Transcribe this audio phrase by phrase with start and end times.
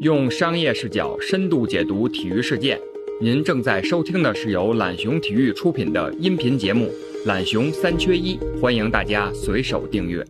[0.00, 2.78] 用商业视角深度解读体育事件。
[3.18, 6.92] 您正在收听的是由懒熊体育出品的音频节目
[7.26, 10.22] 《懒熊三缺一》，欢迎大家随手订阅。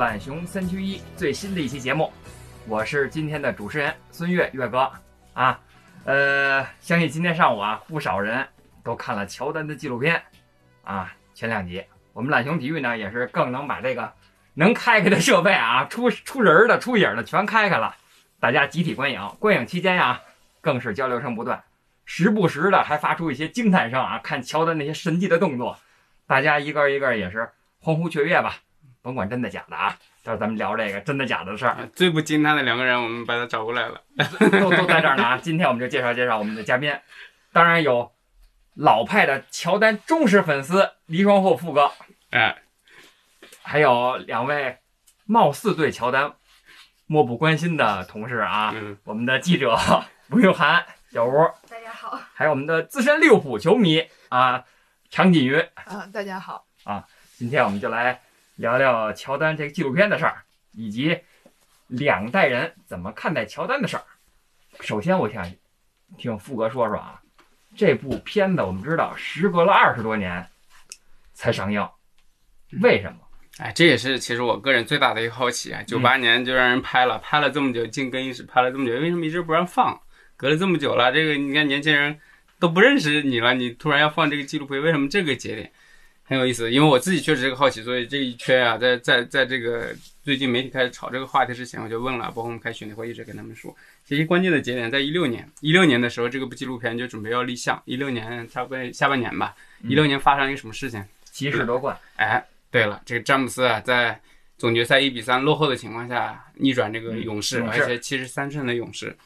[0.00, 2.10] 懒熊三缺一最新的一期节目，
[2.66, 4.90] 我是今天的主持人孙越越哥
[5.34, 5.60] 啊。
[6.06, 8.48] 呃，相信今天上午啊，不少人
[8.82, 10.22] 都看了乔丹的纪录片
[10.84, 11.84] 啊，前两集。
[12.14, 14.10] 我们懒熊体育呢，也是更能把这个
[14.54, 17.94] 能开开的设备啊， 出出人的、出影的全开开了，
[18.40, 19.20] 大家集体观影。
[19.38, 20.18] 观影期间呀，
[20.62, 21.62] 更是交流声不断，
[22.06, 25.78] 时不时的还发出一些惊叹声啊，看乔丹那些神迹的动作，
[26.26, 27.50] 大家一个一个也是。
[27.82, 28.56] 欢呼雀跃吧，
[29.02, 29.96] 甭管真的假的啊！
[30.22, 31.88] 待会儿咱们聊这个真的假的事儿。
[31.94, 34.00] 最不惊叹的两个人，我们把他找过来了，
[34.60, 35.38] 都都在这儿呢啊！
[35.42, 36.94] 今天我们就介绍介绍我们的嘉宾，
[37.52, 38.12] 当然有
[38.74, 41.90] 老派的乔丹忠实粉丝黎双厚富哥，
[42.30, 42.62] 哎，
[43.62, 44.78] 还有两位
[45.24, 46.34] 貌似对乔丹
[47.06, 49.78] 漠不关心的同事啊，嗯，我们的记者
[50.30, 51.32] 吴永涵、小吴，
[51.70, 54.62] 大家好还有我们的资深利物浦球迷啊，
[55.08, 57.06] 常锦瑜，啊，大家好啊。
[57.36, 58.20] 今天我们就来
[58.60, 61.18] 聊聊乔丹这个纪录片的事儿，以及
[61.86, 64.04] 两代人怎么看待乔丹的事儿。
[64.80, 65.50] 首先，我想
[66.18, 67.22] 听富哥说说啊，
[67.74, 70.46] 这部片子我们知道时隔了二十多年
[71.32, 71.88] 才上映，
[72.82, 73.18] 为什么？
[73.60, 75.82] 哎，这也是其实我个人最大的一个好奇啊。
[75.84, 79.98] 九八年就让人拍了，拍了这么久，进更衣室拍了这么久，为什么一直不让放？
[80.36, 82.20] 隔了这么久了，这个你看年轻人
[82.58, 85.72] 都不认识你了，你突然要放这个纪录片，为什么这个节点？
[86.30, 89.92] 很有意思，因为我自己确实是个好奇，所以这一圈啊，在在在这个
[90.22, 101.04] 最近媒体开始炒这个话题之前，我就问了，包括我们开选题会一直跟他们说，其实关键的节点在一六年，一六年的时候，这个部纪录片就准备要立项，一六年差不多下半年吧，一六年发生一个什么事情？
[101.32, 101.98] 骑士夺冠。
[102.14, 102.40] 哎，
[102.70, 104.20] 对了，这个詹姆斯啊，在
[104.56, 109.16] 总决赛一比三落后的情况下逆转这个勇士，而且七十三胜的勇士，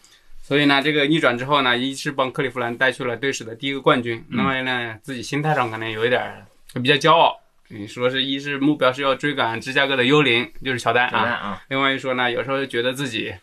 [0.42, 6.46] 所以呢，这个逆转之后呢，一是帮克利夫兰带去了队史的第一个冠军，另外呢，自己心态上可能有一点。
[6.82, 11.62] 比较骄傲，你说是一是目标是要追赶芝加哥的幽灵，就是乔丹啊。
[11.68, 13.34] 另外一说呢，有时候觉得自己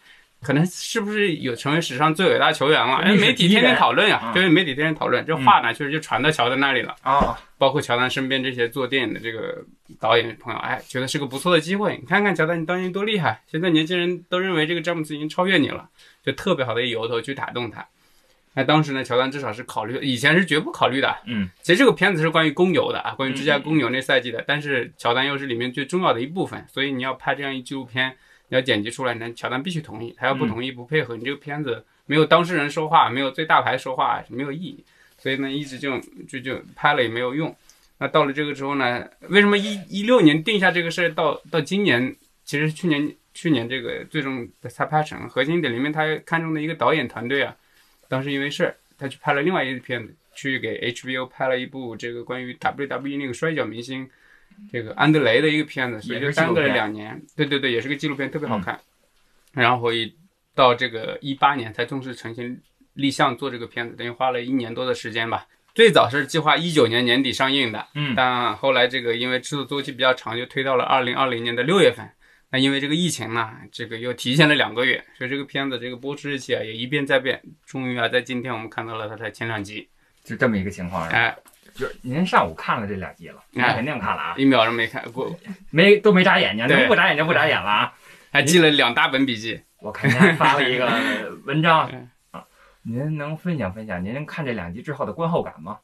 [0.41, 2.95] 可能是不是有成为史上最伟大球员了？
[2.97, 7.37] 哎，媒体天天讨论呀，就是媒体天天讨论，这话呢，确实就传到乔丹那里了啊。
[7.57, 9.63] 包括乔丹身边这些做电影的这个
[9.99, 11.95] 导演朋友，哎，觉得是个不错的机会。
[12.01, 13.39] 你看看乔丹，你当年多厉害！
[13.45, 15.87] 现在年轻人都认为这个詹姆斯已经超越你了，
[16.25, 17.85] 就特别好的一由头去打动他。
[18.53, 21.15] 那当时呢，乔丹至少是考虑，以前是绝不考虑的。
[21.25, 24.43] 嗯，其实这个片子是关于公牛的啊，关于芝加哥公牛那赛季的。
[24.45, 28.13] 但是乔丹又是里面最重要的一部分，所以你要拍这样一纪录片，
[28.49, 30.13] 你要剪辑出来，那乔丹必须同意。
[30.17, 34.83] 他要不同意不配合，你这个片子没有当事人说话，没有最大牌说话，没有意义。
[35.17, 35.97] 所以呢，一直就
[36.27, 37.55] 就就拍了也没有用。
[37.99, 42.13] 那到了这个之后呢，为什么一一六年定下这个事儿，到到今年，
[42.43, 45.29] 其实去年去年这个最终才拍成。
[45.29, 47.55] 核心点里面他看中的一个导演团队啊。
[48.11, 54.05] 当时因为事儿，他去拍了另外一个片子，去给 HBO 拍了一部这个关于 WWE 那个摔角明星，
[54.69, 57.17] 这个安德雷的一个片子，所以就耽搁了两年。
[57.37, 58.77] 对对对，也是个纪录片，特别好看。
[59.53, 60.13] 然后一
[60.53, 62.61] 到这个一八年才正式成型
[62.95, 65.47] 立项做这个片子，等于花了一年多的时间吧。
[65.73, 72.05] 最早是计划一九年年底上映的，嗯，但后来这个因为制作周期比较长，就推到了二零二零年的六月份。
[72.51, 77.41] 那因为这个疫情呢，这个又提前了两个月，所以这个片子这个播出日期啊也一变再变。
[77.65, 79.87] 终于啊，在今天我们看到了它的前两集，
[80.25, 81.07] 就这么一个情况。
[81.07, 81.33] 哎，
[81.73, 85.33] 就是您上午看了这两集了，那肯定看了啊，一秒钟没看过，
[85.69, 87.93] 没都没眨眼睛，能不眨眼睛不眨眼了啊。
[88.33, 90.91] 还记了两大本笔记，我看您还发了一个
[91.47, 91.89] 文章
[92.31, 92.43] 啊，
[92.83, 95.79] 您能分享分享您看这两集之后的观后感吗？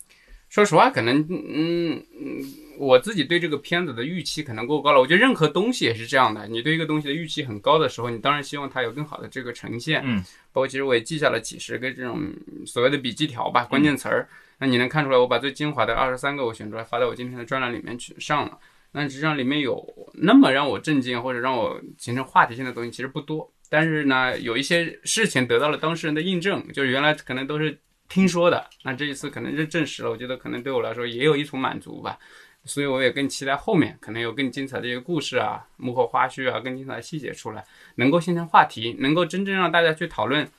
[0.50, 2.44] 说实话，可能嗯嗯，
[2.80, 5.00] 我自己对这个片子的预期可能过高了。
[5.00, 10.02] 我觉得任何东西也是这样的，你对一个东西的预期很高的时候，你当然希望它有更好的这个呈现。
[10.06, 10.24] 嗯，
[10.54, 12.34] 包括其实我也记下了几十个这种
[12.66, 14.30] 所谓的笔记条吧，关键词儿。
[14.60, 18.58] 那你能看出来，我把最精华的二十三个我选出来发到我今天的专栏里面去上了。
[18.94, 27.78] 那实际上里面有那么让我震惊或者让我形成话题性的东西其实不多，但是呢，有一些事情得到了当事人的印证，就是原来可能都是。
[28.10, 32.18] 听说的，那这一次可能是证实了，我觉得可能对我来说也有一种满足吧，
[32.66, 37.64] 所以我也更期待后面可能有更精彩的一个故事啊，幕后花絮啊，更精彩的细节出来，
[37.96, 40.50] 能够形成话题，能够真正让大家去讨论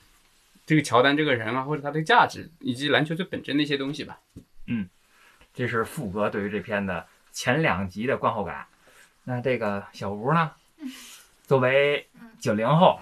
[0.65, 4.19] 这个乔丹这个人啊，或者他的价值，以及篮球最本真的一些东西吧。
[4.67, 4.87] 嗯
[5.51, 8.67] 这是富哥对于这篇的前两集的观后感。
[9.23, 10.51] 那这个小吴呢？
[11.45, 12.07] 作为
[12.39, 12.99] 九零后，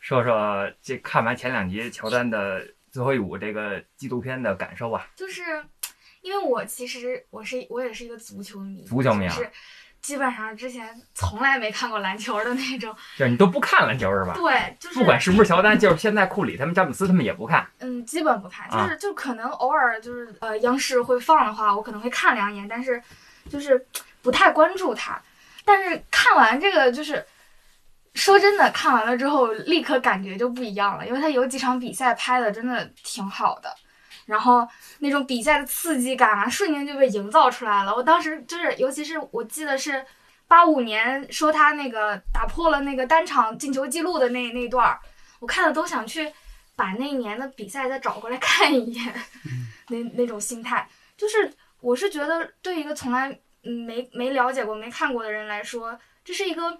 [0.00, 5.04] 说说这看完前两集乔丹的最后一舞这个纪录片的感受啊。
[5.16, 5.42] 就是
[6.22, 9.50] 因为我其实我是我也是一个足球迷，足球迷啊就是
[10.00, 12.94] 基本上之前从来没看过篮球的那种。
[13.18, 14.34] 就是你都不看篮球是吧？
[14.36, 17.68] 对，就是不管是不是乔丹，就是现在库里他们、詹姆斯他们也不看。
[17.80, 23.02] 嗯，基本不看，就啊是就可能偶尔就是呃央视会放的话，我可能会看两眼，但是
[23.50, 23.84] 就是
[24.22, 25.20] 不太关注他。
[25.64, 27.26] 但是看完这个就是。
[28.14, 33.74] 说真的，看完了之后立刻感觉就不一样了，因为他有几场比赛拍的真的挺好的，
[34.26, 34.66] 然后
[35.00, 37.94] 那种比赛的刺激感啊，瞬间就被营造出来了。
[37.94, 40.04] 我当时就是，尤其是我记得是
[40.46, 45.00] 八五年说他那个打破了那个单场进球记录的那那一段儿，
[45.40, 46.32] 我看了都想去
[46.76, 49.14] 把那一年的比赛再找过来 看一眼，
[49.88, 53.28] 那那种心态，就是我是觉得对一个从来
[53.64, 56.78] 嗯没没了解过、没看过的人来说，这是一个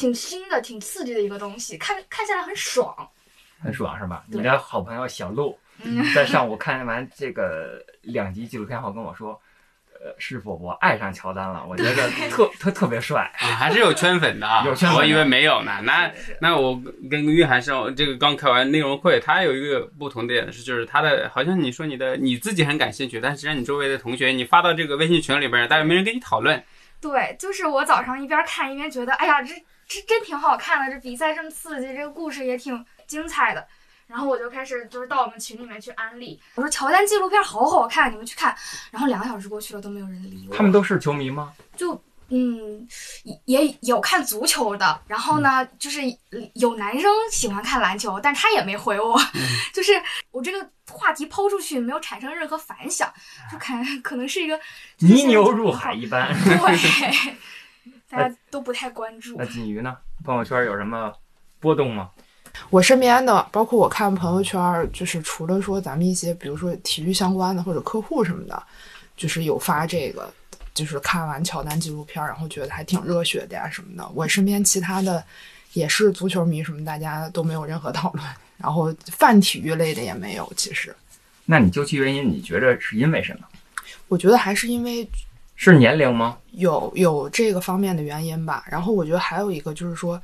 [0.00, 2.94] 挺新的、挺刺激的一个东西，看看起来很爽。
[3.62, 4.24] 很爽是吧？
[4.28, 9.38] 你的好朋友小鹿嗯，在上午看完这个两集纪录片后跟我说
[10.02, 13.30] ：“呃，师傅，我爱上乔丹了，我觉得 特特特别帅。
[13.38, 15.78] 啊，还是有圈粉的啊，有圈粉的我以为没有呢。
[15.82, 16.10] 那
[16.40, 16.80] 那我
[17.10, 26.62] 跟约翰上这个刚开完内容会，他有一个不同点是，就是他的好像你说你的你自己很感兴趣，但实际上你周围的同学，你发到这个微信群里边，大家没人跟你讨论。
[26.98, 29.54] 对，就是我早上一边看一边觉得，哎呀，这
[29.90, 33.66] 这真挺好看的，这比赛这么刺激，这个故事也挺精彩的。
[34.06, 38.56] 然后我就开始就是到我们群里面去安利，我说乔丹纪录片好好看，你们去看。
[38.92, 40.54] 然后两个小时过去了都没有人理我。
[40.54, 41.52] 他们都是球迷吗？
[41.76, 42.86] 就嗯，
[43.24, 46.00] 也也有看足球的，然后呢，就是
[46.54, 49.20] 有男生喜欢看篮球，但他也没回我，
[49.74, 49.92] 就是
[50.30, 53.12] 我这个话题抛出去没有产生任何反响，
[53.50, 54.58] 就看可能是一个
[54.98, 56.32] 泥牛入海一般。
[56.42, 57.36] 对，
[58.10, 59.46] 大家都不太关注那。
[59.46, 59.96] 锦瑜呢？
[60.24, 61.12] 朋友圈有什么
[61.60, 62.10] 波动吗？
[62.68, 64.60] 我身边的，包括我看朋友圈，
[64.92, 68.60] 就是除了说咱们一些，比如说体育相关的或者客户什么的，
[69.16, 70.28] 就是有发这个，
[70.74, 74.06] 就是看完乔丹纪录片儿，然后觉得还挺热血的呀什么的。
[74.12, 75.24] 我身边其他的
[75.74, 78.26] 也是足球迷什么，大家都没有任何讨论，
[78.58, 80.52] 然后泛体育类的也没有。
[80.56, 80.94] 其实
[81.44, 83.46] 那你究其原因，你觉得是因为什么？
[84.08, 85.08] 我觉得还是因为
[85.62, 86.38] 是年龄吗？
[86.52, 88.64] 有有这个方面的原因吧。
[88.66, 90.18] 然后我觉得还有一个就是说，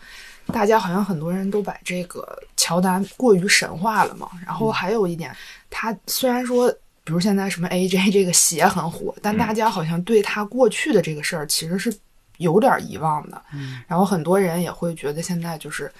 [0.47, 4.31] 大家好像很多人都把这个乔丹过于神话了嘛。
[4.47, 5.31] 然后还有一点，
[5.69, 6.71] 他虽然说，
[7.05, 11.95] 比如现在什么 AJ 这个鞋很火，但大家好像对他过去的这个事儿其实是
[12.39, 13.43] 有点遗忘的。
[13.87, 15.93] 然后很多人也会觉得现在就是。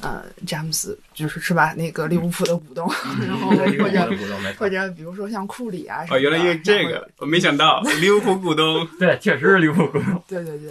[0.00, 1.74] 呃，詹姆斯就是是吧？
[1.76, 2.88] 那个利物浦的股东，
[3.26, 4.10] 然后对或者
[4.58, 8.86] 或者比如说像库里啊什么哦，原来因为这个，我没想到利物浦股东。
[8.98, 10.70] 对，确实是利物浦股东 对对对，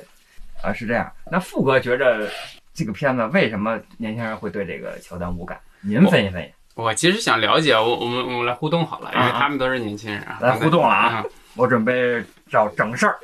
[0.64, 1.12] 啊，是这样。
[1.32, 2.30] 那富哥觉着
[2.74, 5.60] 这个片子为什么年轻人会对这个乔丹无感？
[5.82, 6.52] 您分析分析。
[6.76, 10.38] 我其实想了解，我我们我们来互动好了，因为他们都是年轻人啊。
[10.42, 11.26] 来互动了啊啊！
[11.56, 13.18] 我准备找整事儿。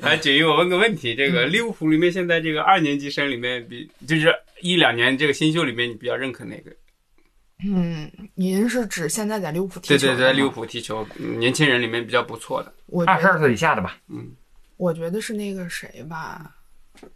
[0.00, 4.32] 来，景瑜，我问个问题：这个利物浦里面现在这个二年级生里面比，就是
[4.64, 6.74] 一两年这个新秀里面，你比较认可哪个？
[7.66, 10.06] 嗯，您是指现在在利物浦踢球？
[10.06, 12.72] 对对对，利物浦踢球，嗯年轻人里面比较不错的。
[13.06, 13.98] 二十二岁以下的吧？
[14.08, 14.32] 嗯，
[14.78, 16.56] 我觉得是那个谁吧，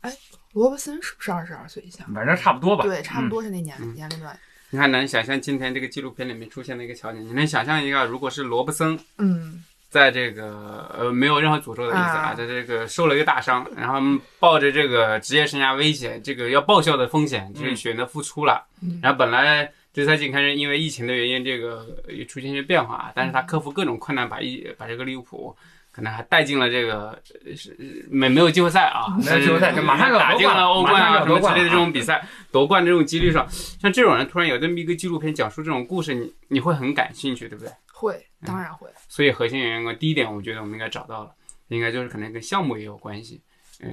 [0.03, 0.15] 哎，
[0.53, 2.05] 罗伯森是不是二十二岁以下？
[2.15, 2.85] 反正差不多吧。
[2.85, 3.31] 对，差不嗯。
[3.31, 4.39] 多是那年、嗯年龄段。
[4.69, 14.01] 你看，能想象今天这个纪录片里面出现的一个场景，你能想象一个，如果是罗伯森嗯，在这个呃没有任何诅咒的意思啊啊，在这个受了一个大伤，然后
[14.39, 18.65] 抱着这个职业生涯危险，这个要报销的风险，就是选择复出了。
[18.83, 25.57] 嗯然后本来这赛季开始因为疫情的原因，这个也出现一些变化，但是他克服各种困难，把一把这个利物浦。
[25.91, 27.77] 可能还带进了这个呃是
[28.09, 37.73] 没没有季后赛啊，没有季后赛就马上要打进了了欧冠啊什么之类的这种比赛，夺冠这种几率上，像这种人突然有这么一个纪录片讲述这种故事，你你会很感兴趣，对不对？
[37.99, 38.89] 会，当然会。
[39.09, 41.35] 所以核心原因，第一点，我觉得我们应该找到了，
[41.67, 43.43] 应该就是可能跟项目也有关系。
[43.81, 43.89] 呃，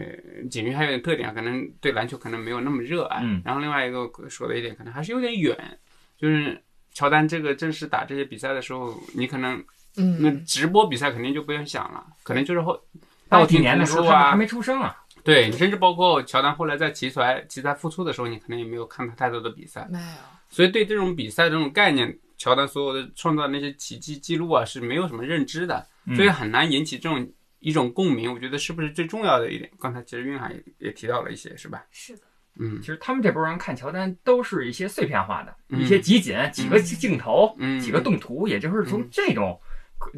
[0.50, 3.22] 锦瑜还有点特点，可能对篮球可能没有那么热爱。
[3.24, 5.58] 嗯然后另外一个说的一点，可能还是有点远，
[6.18, 6.62] 就是
[6.94, 9.58] 乔丹这个正式打这些比赛的时候，你可能
[9.96, 12.80] 那嗯，直播比赛肯定就不用想了，可能就是后
[13.28, 14.96] 到几年的时候，啊还没出生啊。
[15.24, 19.88] 对，甚至包括乔丹后来在奇才奇才复出的时候，你可能也没有看他太多的比赛。
[19.92, 20.18] 没有。
[20.50, 28.32] 所以对这种比赛这种概念，乔丹所有的创造那些奇迹记录啊是没有什么认知的，嗯所以很难引起这种一种共鸣。
[28.34, 29.70] 我觉得是不是最重要的一点？
[29.80, 31.84] 刚才其实韵涵也也提到了一些，是吧？
[31.92, 32.22] 是的，
[32.60, 39.60] 嗯其实他们这波人看乔丹都是一些碎片化的、嗯一些集锦、几个镜头、嗯几个动图，也就是从这种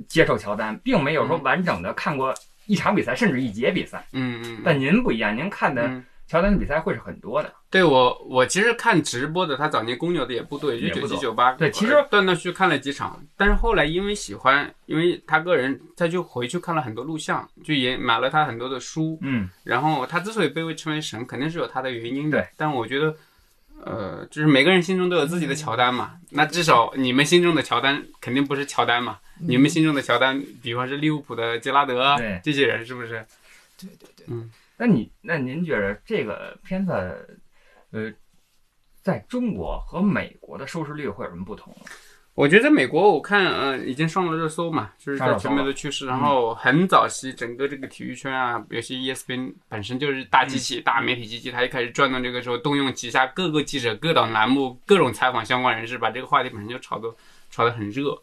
[0.07, 2.33] 接受乔丹，并没有说完整的看过
[2.65, 4.05] 一场比赛，甚至一节比赛。
[4.12, 7.53] 嗯嗯，但您不一样，您看的嗯乔丹的比赛会是很多的。
[7.69, 11.53] 对我，我其实看直播的，他早年公牛的也不多，也就九七九八。
[11.53, 19.17] 对其实断断续续看了几场，但是后来因为喜欢，因为他个人，他就回去看了很多录像，就也买了他很多的书。
[19.22, 22.39] 嗯，然后他之所以被称为神，肯定是有他的原因的。
[22.39, 23.15] 对，但我觉得，
[23.84, 26.13] 呃，就是每个人心中都有自己的乔丹嘛。
[26.31, 29.17] 那至少你们心中的乔丹肯定不是乔丹嘛。
[29.39, 33.24] 你们心中的乔丹，比方是利物浦的杰拉德对这些人，是不是？
[33.79, 34.36] 对对对，
[34.77, 37.39] 那你那您觉得这个片子，
[37.91, 38.13] 呃，
[39.01, 41.75] 在中国和美国的收视率会有什么不同？
[42.36, 46.05] 我觉得美国，我看呃已经上了热搜嘛，就是在全美的趋势。
[46.05, 57.12] 然后很早期，整个这个体育圈啊，尤其 ESPN 本身就是大机器、大媒体机器，它一开始转动这个时候，动用旗下各个记者、各档栏目、各种采访相关人士，把这个话题本身就炒得
[57.50, 58.15] 炒得很热。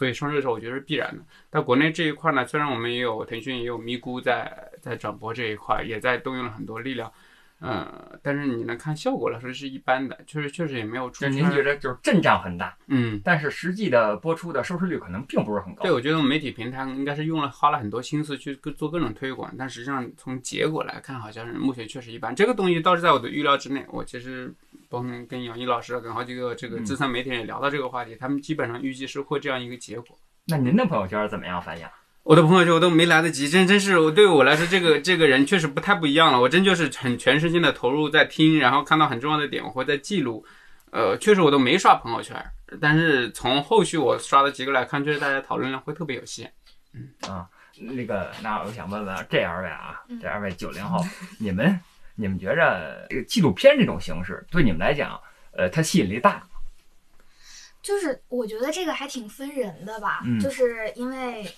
[0.00, 1.22] 所以上热搜，我觉得是必然的。
[1.50, 7.12] 但国内这一块呢，虽然我们也有腾讯也有咪咕在在转播这一块，也在动用了很多力量，
[7.60, 11.32] 呃，但是你能看效果来说是一般的，确实确实也没有出圈。
[11.32, 15.82] 就您觉得就是阵仗很大，嗯，但是实际的播出的收视率可能并不是很高。
[15.82, 22.34] 对，我觉得媒体平台应该是用了花了很多心思去做各种推广，但实际上从结果来看，好像是目前确实一般。
[22.34, 23.84] 这个东西倒是在我的预料之内。
[23.90, 24.52] 我其实
[24.88, 30.16] 包括跟杨毅老师、跟好几个这个资深媒体人也聊到这个话题，他们基本上预计是会这样一个结果。
[30.46, 31.86] 那您的朋友圈怎么样反应？
[32.22, 36.40] 我的朋友圈我都没来得及，真真是我对我来说，这个这个人确实不太不一样了。
[36.40, 40.44] 我真就是很全身心的投入在听，然后看到很重要的点，我会在记录。
[40.92, 42.36] 呃，确实我都没刷朋友圈，
[42.80, 46.52] 但是从后续我刷的几个来看，确实大家讨论量会特别有限。
[46.92, 47.48] 嗯啊，
[47.78, 51.00] 那个，那我想问问这二位啊，嗯这二位九零后，
[51.38, 51.78] 你们
[52.16, 55.18] 你们觉着这个纪录片这种形式对你们来讲，
[55.52, 56.42] 呃，它吸引力大吗？
[57.80, 61.48] 就是我觉得这个还挺分人的吧，嗯就是因为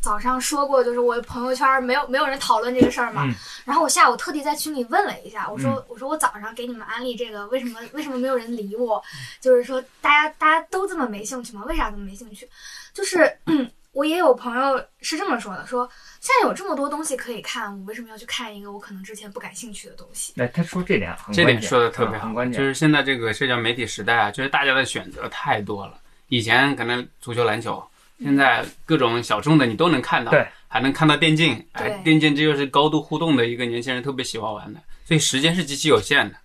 [0.00, 9.02] 早上说过，就是我朋友圈没有没有人讨论这个事儿嘛，嗯然后我下午特地在群里问了一下，我说、我说我早上给你们安利这个，为什么为什么没有人理我？
[9.40, 11.64] 就是说大家大家都这么没兴趣吗？
[11.66, 12.48] 为啥这么没兴趣？
[12.92, 13.30] 就是。
[13.92, 15.88] 我也有朋友是这么说的，说
[16.20, 20.34] 现在有这么多东西可以看，我为什么要去看一个我可能之前不感兴趣的东西？
[20.36, 22.60] 那他说这点很这点说的特别很关键。
[22.60, 25.98] 就是现在这个社交媒体时代啊，就是大家的选择太多了。
[26.28, 27.82] 以前可能足球、篮球，
[28.20, 31.54] 现在各种小众的你都能看到，对，还能看到电竞。
[31.72, 36.36] 哎对，电竞这就是高度互动的一个年轻人特别喜欢玩的，所以时间是极其有限的。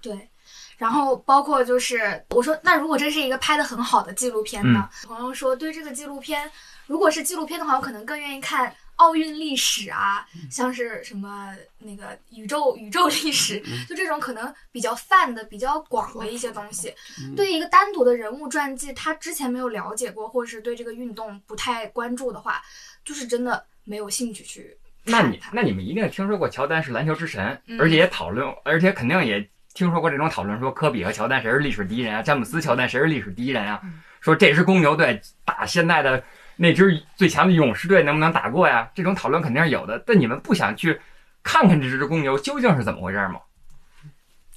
[0.00, 0.28] 对，
[0.76, 4.88] 然后包括就是我说，那如果这是一个拍的很好的纪录片呢？
[5.06, 6.50] 朋友说对这个纪录片，
[6.86, 16.94] 如果是纪录片的话，我可能更愿意看奥运历史啊，像是什么那个宇宙 宇宙历史，就这种可能比较泛的、比较广的一些东西。
[17.34, 22.62] 对于一个单独的人物传记，他之前没有了解过，或者是对这个运动不太关注的话，
[23.04, 25.22] 就是真的没有兴趣去那。
[25.22, 29.40] 你那你们一定听说过乔丹是篮球之神，嗯而且也讨论，而且肯定也
[29.74, 32.22] 听说过这种讨论，说科比和乔丹谁是历史第一人啊？
[32.22, 33.82] 詹姆斯、乔丹谁是历史第一人啊？
[34.20, 36.22] 说这支公牛队打现在的
[36.56, 38.90] 那支最强的勇士队能不能打过呀？
[38.94, 41.00] 这种讨论肯定是有的，但你们不想去
[41.42, 43.40] 看看这只公牛究竟是怎么回事吗？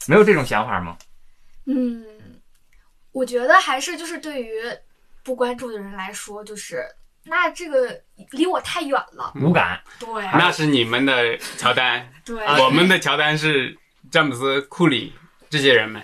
[0.07, 0.97] 没有这种想法吗？
[1.65, 2.05] 嗯，
[3.11, 4.61] 我觉得还是就是对于
[5.23, 6.85] 不关注的人来说，就是
[7.23, 7.99] 那这个
[8.31, 9.33] 离我太远了。
[9.41, 13.75] 无感，对那是你们的乔丹， 对，我们的乔丹是
[14.11, 15.15] 詹姆斯、库里
[15.49, 15.99] 这些人们。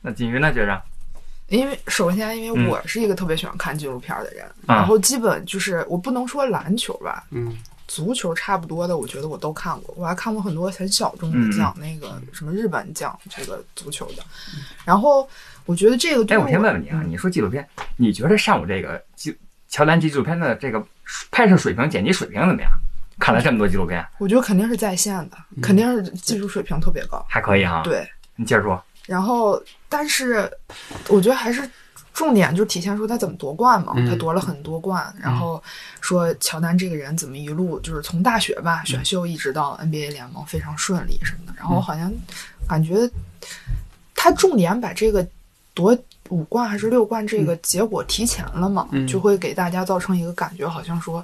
[0.00, 0.52] 那锦云呢？
[0.52, 0.82] 觉着
[1.48, 14.22] 因为首先，因为嗯我是一个特别喜欢看纪录片的人，啊然后基本就是我不能说篮球吧，嗯，足球差不多的，我觉得我都看过，我还看过很多很小众嗯的讲那个什么日本讲这个足球的，
[14.84, 15.28] 然后
[15.64, 19.36] 我觉得这个对哎，我先问问你啊，你说纪录片，你觉得上午这个纪
[19.68, 20.84] 乔丹纪录片的这个
[21.30, 22.70] 拍摄水平、剪辑水平怎么样？
[23.18, 28.82] 看了这么多纪录片，我觉得肯定是在线的，肯定是技术水平特别高，还可以哈。，对，你接着说。
[29.06, 30.50] 然后但是
[31.08, 31.68] 我觉得还是。
[32.16, 35.62] 重点就体现出他怎么夺冠嘛，嗯他夺了很多冠，然后
[36.00, 42.10] 说乔丹这个人怎么一路就是从大学吧选秀一直到 NBA 联盟非常顺利什么的，然后好像
[42.66, 43.06] 感觉
[44.14, 45.28] 他重点把这个
[45.74, 45.94] 夺
[46.30, 49.06] 五冠还是六冠这个结果提前了嘛，嗯。
[49.06, 51.22] 就会给大家造成一个感觉，好像说，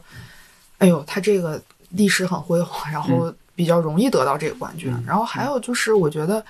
[0.76, 4.92] 哎呦，他这个历史很辉煌，然后比较容易得到这个冠军。
[4.92, 5.02] 嗯。
[5.06, 6.44] 然后还有就是，我觉得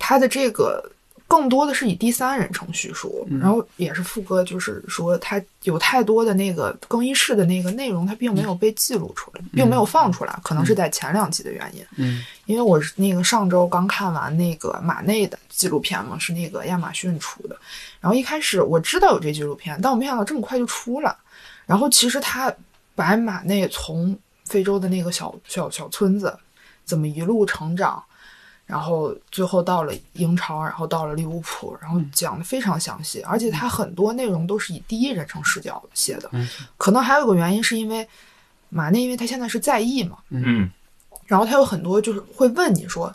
[0.00, 0.84] 他的这个
[1.28, 11.84] 更多的是以第三人称叙述，嗯然后也是副歌，就是说他有太多的那个更衣室的那个内容，他并没有被记录出来，并没有放出来，可能是在前两集的原因。
[11.96, 17.54] 嗯因为我是那个上周刚看完那个马内的纪录片嘛，是那个亚马逊出的。
[18.00, 21.14] 然后一开始我知道有这纪录片，但我没想到这么快就出了。
[21.66, 22.50] 然后其实他
[22.94, 26.34] 把马内从非洲的那个小小小村子
[26.86, 28.02] 怎么一路成长，
[28.68, 36.28] 然后最后到了英超，然后到了利物浦，然后讲的非常详细，而且他很多内容都是以第一人称视角写的。
[36.32, 36.46] 嗯
[36.76, 38.06] 可能还有个原因是因为
[38.68, 40.70] 马内，因为他现在是在役嘛，嗯
[41.26, 43.10] 然后他有很多就是会问你说，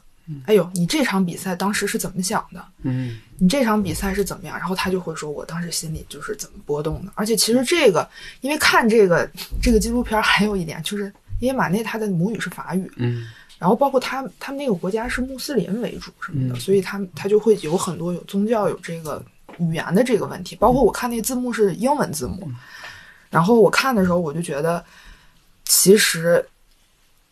[0.47, 2.65] 哎呦，你这场比赛当时是怎么想的？
[2.81, 4.57] 嗯你这场比赛是怎么样？
[4.57, 7.11] 然后他就会说，我当时心里就是怎么波动的。
[7.13, 8.09] 而且其实这个，
[8.41, 9.29] 因为看这个
[9.61, 13.27] 这个纪录片，还有一点就是，因为马内他的母语是法语，嗯
[13.63, 16.59] 然后包括他他们那个国家是穆斯林为主什么的，嗯。
[16.59, 19.23] 所以他他就会有很多有宗教有这个
[19.57, 20.53] 语言的这个问题。
[20.57, 22.45] 包括我看那字幕是英文字幕，
[23.29, 24.83] 然后我看的时候我就觉得，
[25.63, 26.45] 其实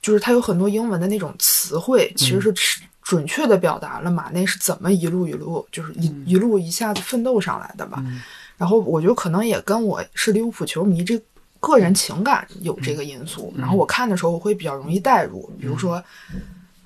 [0.01, 8.01] 就是他有很多英文的那种词汇，其实是准准确的表达了马内是怎么一路一路就是一、一路一下子奋斗上来的吧。
[8.05, 8.21] 嗯。
[8.55, 11.21] 然后我觉得可能也跟我是利物浦球迷这
[11.61, 13.53] 个人情感有这个因素。
[13.57, 16.03] 然后我看的时候我会比较容易带入，比如说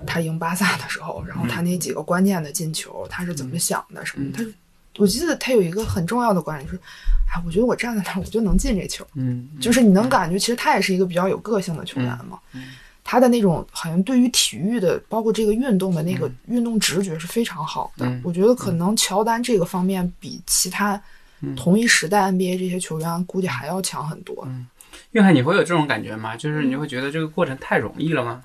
[0.06, 4.30] 他赢巴萨的时候，然后他那几个关键的进球，他是怎么想的什么。
[4.32, 4.46] 他
[4.98, 6.80] 我记得他有一个很重要的观点，就是，
[7.28, 12.38] 哎，我觉得我站在那儿我就能进这球，嗯就是你能感觉其实他也是一个比较有个性的球员嘛。
[13.08, 18.04] 他的那种好像对于体育的，包括这个运动的那个运动直觉是非常好的。
[18.06, 21.00] 嗯我觉得可能乔丹这个方面比其他
[21.56, 24.44] 同一时代 NBA 这些球员估计还要强很多。
[24.46, 24.66] 嗯。
[25.12, 26.36] 约翰，你会有这种感觉吗？
[26.36, 28.42] 就是你会觉得这个过程太容易了吗？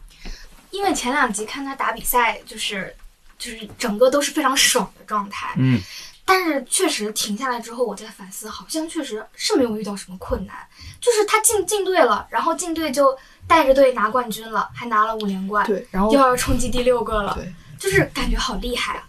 [0.69, 2.95] 因为前两集看他打比赛，就是
[3.37, 5.79] 就是整个都是非常爽的状态，嗯。
[6.23, 10.55] 但是确实停下来之后，我在反思，好像确实是没有遇到什么困难，
[11.01, 13.17] 就是他进进队了，然后进队就
[13.47, 17.53] 带着队拿冠军了，还拿了五连冠，对，然后又要冲击第六个了，对。
[17.77, 19.03] 就是感觉好厉害啊。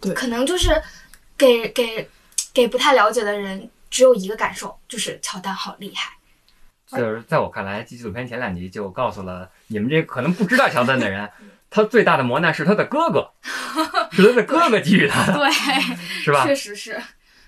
[0.00, 0.12] 对。
[0.12, 0.82] 可能就是
[1.38, 2.06] 给给
[2.56, 6.10] 给不太了解的人只有一个感受，就是乔丹好厉害。
[6.86, 11.30] 就是在我看来，纪录片前两集就告诉了你们这可能不知道乔丹的人，
[11.68, 13.30] 他最大的磨难是他的哥哥，
[14.10, 15.50] 是他的哥哥给予他的，对，
[16.22, 16.46] 是吧？
[16.46, 16.92] 确实是，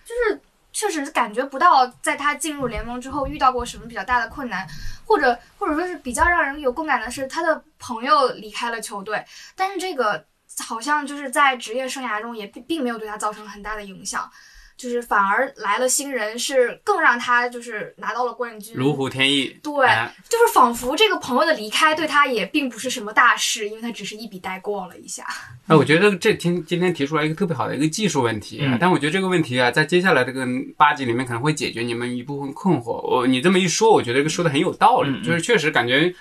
[0.05, 0.43] 就是
[0.75, 4.69] 确实感觉不到在他进入联盟之后遇到过什么比较大的困难，
[5.07, 9.25] 或者或者说是比较让人有共感的是他的朋友离开了球队，
[9.57, 10.23] 但是这个
[10.67, 14.31] 好像就是在职业生涯中也并并没有对他造成很大的影响。
[14.79, 19.47] 就是反而来了新人，是更让他就是拿到了冠军，如虎添翼。
[19.61, 25.27] 对哎就是仿佛这个朋友的离开对他也并不是什么大事，因为他只是一笔带过了一下。
[25.67, 33.01] 哎，我觉得这今今天提出来一个特别好的一个技术问题，啊嗯但我觉得这个问题啊，在接下来这个八集里面可能会解决你们一部分困惑。
[33.03, 36.15] 我你这么一说，我觉得这个说的很有道理，嗯嗯就是确实感觉，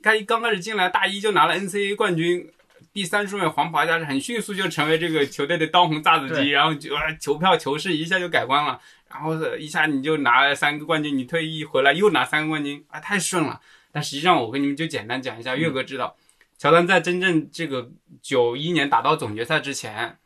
[0.00, 2.48] 刚刚开始进来大一就拿了 NCAA 冠军。
[2.96, 8.80] 第三顺位黄袍加是很迅速就成为这个球队的当红炸子鸡，然后就啊球票球市一下就改观了，
[9.10, 13.60] 然后一下你就拿了三个冠军，你退役回来又拿三个冠军，啊太顺了。
[13.92, 16.16] 但实际上我跟你们就简单讲一下，岳哥知道，
[16.56, 17.90] 乔丹在真正这个
[18.22, 20.16] 九一年打到总决赛之前，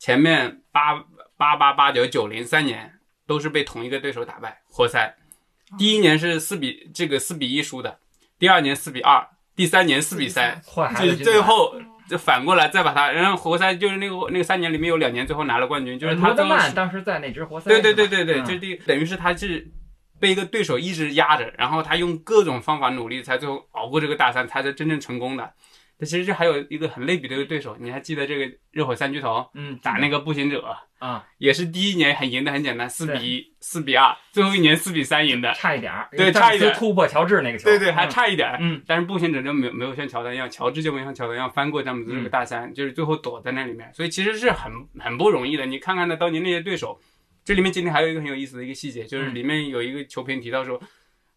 [0.00, 0.96] 前面八
[1.36, 5.14] 八八八九九零三年都是被同一个对手打败活塞。
[5.78, 8.00] 第一年是四比这个四比一输的，
[8.36, 10.60] 第二年四比二，第三年四比三，
[11.00, 19.68] 就最后就反过来再把他，然后活塞就是那个那个三年里面有两年最后拿了冠军，就是他罗德曼当时在那支活塞，对对对对对，嗯就第等于是他是
[20.18, 25.52] 被一个对手一直压着，然后他用各种方法努力，才最后熬过这个大三，才是真正成功的。
[25.98, 35.52] 但其实这还有一个很类比的一个对手，你还记得这个热火三巨头嗯打那个步行者，啊，也是第一年很赢的很简单，四比一、四比二，最后一年四比三赢的。
[35.54, 38.58] 差一点儿，对差一点突破乔治那个球，对对，还嗯差一点儿。
[38.60, 45.64] 嗯但是步行者就没有没有像乔丹一样，乔治就没有像乔丹一样翻过詹姆斯这个大山，就是最后躲在那里面，所以其实是很很不容易的。
[45.64, 47.00] 你看看他当年那些对手，
[47.42, 50.78] 这里面今天还有一个很有意思的一个细节，就是里面有一个球评提到说，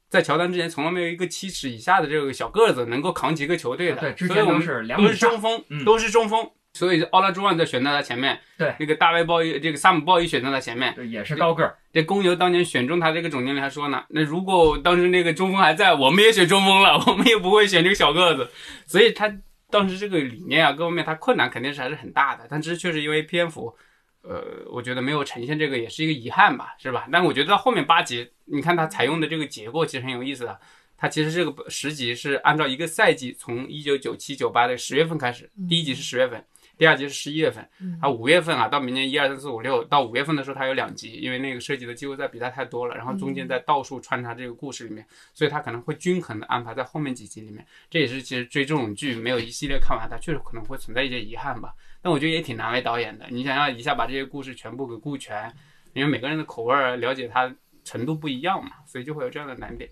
[0.09, 6.49] 在乔丹之前从来没有一个七尺以下的这个小个子能够扛起一个球队的，对之前所以我们都是两都是中锋，嗯都是中锋。
[6.71, 18.47] 所以奥拉朱旺在选在他前面，对那个大卫鲍伊，这个萨姆鲍伊选在他前面，对，也是高个儿，这公牛当年选中他这个总经理还说呢，那如果当时那个中锋还在，我们也选中锋了，我们也不会选这个小个子。
[18.85, 19.35] 所以他
[19.71, 23.75] 当时这个理念啊，各方面他困难肯定是还是很大的，但只是确实因为篇幅，
[24.21, 27.08] 呃，我觉得没有呈现这个也是一个遗憾吧，是吧？
[27.12, 30.60] 但我觉得到后面八集，你看它采用的这个结构其实很有意思的。
[30.97, 36.45] 它其实这个十集是按照一个赛季，从一九九七九八的十月份开始，第一集是十月份，
[36.79, 47.67] 第二集是十一月份，嗯啊，五月份啊，到明年一二三四五六，到五月份的时候，它有两集，因为那个涉及的季后赛比赛太多了，然后中间在到处穿插这个故事里面，所以它可能会均衡的安排在后面几集里面。
[47.89, 51.73] 这也是其实追这种剧没有一系列看完，它确实可能会存在一些遗憾吧。
[52.01, 55.53] 但我觉得也挺难为导演的，你想要一下把这些故事全部给顾全，
[55.91, 59.89] 因为每个人的口味儿了解它程度不一样嘛，所以就会有这样的难点。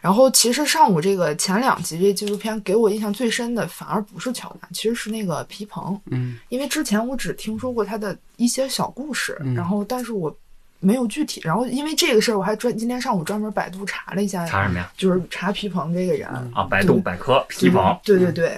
[0.00, 5.98] 然后其实上午这个前两集这纪录片给我印象最深的，反而不是乔丹，其实是那个皮蓬。
[6.10, 10.34] 嗯因为之前我只听说过他的一些小故事，嗯然后但是我
[10.80, 11.40] 没有具体。
[11.44, 14.90] 然后因为这个事儿，我还专今天上午专门百度查了一下，查什么呀？
[14.96, 16.28] 就是查皮蓬这个人。
[16.54, 18.48] 啊，百度百科皮蓬，对对对。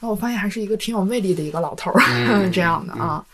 [0.00, 3.24] 然后我发现还是一个挺有魅力的一个老头儿， 嗯这样的啊。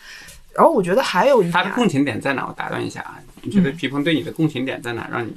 [0.53, 2.45] 然后我觉得还有一点，他的共情点在哪？
[2.47, 5.09] 我打断一下啊，你觉得皮蓬对你的共情点在哪？
[5.11, 5.33] 让你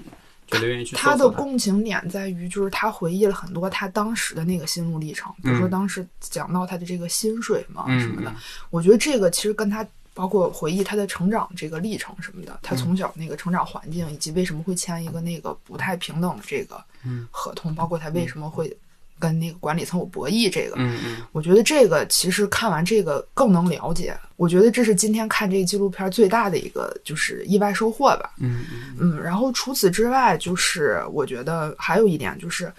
[0.53, 5.69] 觉得愿意去他的共情点在于，就是他回忆了很多他当时的那个心路历程，比如说嗯。
[5.69, 8.33] 当时讲到他的这个薪水嘛嗯什么的，
[8.69, 17.27] 我觉得这个其实跟他包括回忆他的成长这个历程什么的，他从小那个成长环境，以及为什么会签一个那个不太平等的这个嗯。
[17.31, 18.75] 合同，包括他为什么会
[19.19, 24.17] 跟那个管理层有博弈这个，嗯嗯我觉得这个其实看完这个更能了解。
[24.35, 28.31] 我觉得这是今天看这个纪录片最大的一个就是意外收获吧。
[28.39, 32.71] 嗯嗯嗯，然后除此之外，就是我觉得还有一点就是，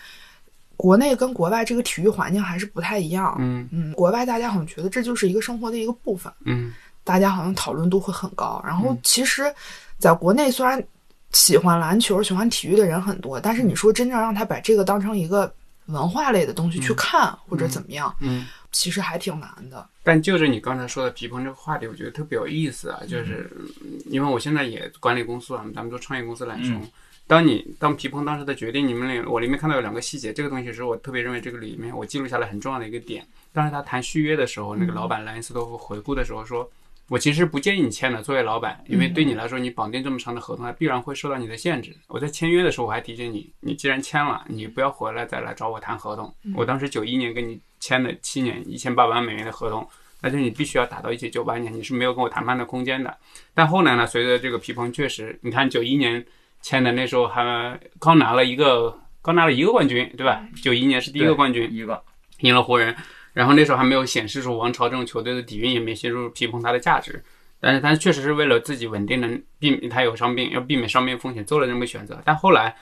[0.77, 3.35] 国内跟国外这个体育环境还是不太一样。
[3.39, 8.63] 嗯嗯，国外大家好像觉得这就是一个生活的一个部分，嗯大家好像讨论度会很高。
[8.67, 9.45] 然后其实，
[9.99, 10.83] 在国内虽然
[11.33, 15.53] 喜欢篮球、喜欢体育的人很多，但是你说真正让他把这个当成一个
[15.87, 18.47] 文化类的东西去看、或者怎么样，嗯。
[18.73, 19.89] 其实还挺难的。
[20.03, 26.75] 但就是你刚才说的皮蓬这个话题，我觉得特别有意思啊，就是嗯因为我现在也管理公司啊，咱们做创业公司懒熊。
[26.81, 26.91] 嗯
[27.27, 33.27] 当你当皮蓬当时的决定，你们里我里面看到有两个细节，这个东西是我特别认为这个里面我记录下来很重要的一个点。
[33.51, 36.69] 当时他谈续约的时候，那个老板莱恩斯多夫回顾的时候说。
[37.09, 41.95] 我其实不建议你签的，作为老板，因为对你来说，你绑定这么长的合同，它必然会受到你的限制。
[42.09, 46.35] 我在签约的时候，我还提醒你，你既然签了，你不要回来再来找我谈合同。
[46.55, 49.87] 我当时九一年跟你签的七年一千八百万美元的合同，
[50.23, 53.15] 那就是你必须要打到一九九八年，你是没有跟我谈判的空间的。
[53.53, 56.25] 但后来呢，随着这个皮蓬确实，你看九一年
[56.63, 60.43] 签的那时候还刚拿了一个刚拿了一个冠军，对吧？
[60.63, 62.03] 九一年是第一个冠军，一个
[62.41, 62.97] 赢了湖人，
[63.35, 67.23] 然后那时候还没有显示出王朝这种球队的底蕴，也没显示出皮蓬他的价值。
[67.61, 72.21] 但是他确实是为了自己稳定的避免他有伤病，要避免伤病风险做了这么个选择。
[72.25, 72.77] 但后来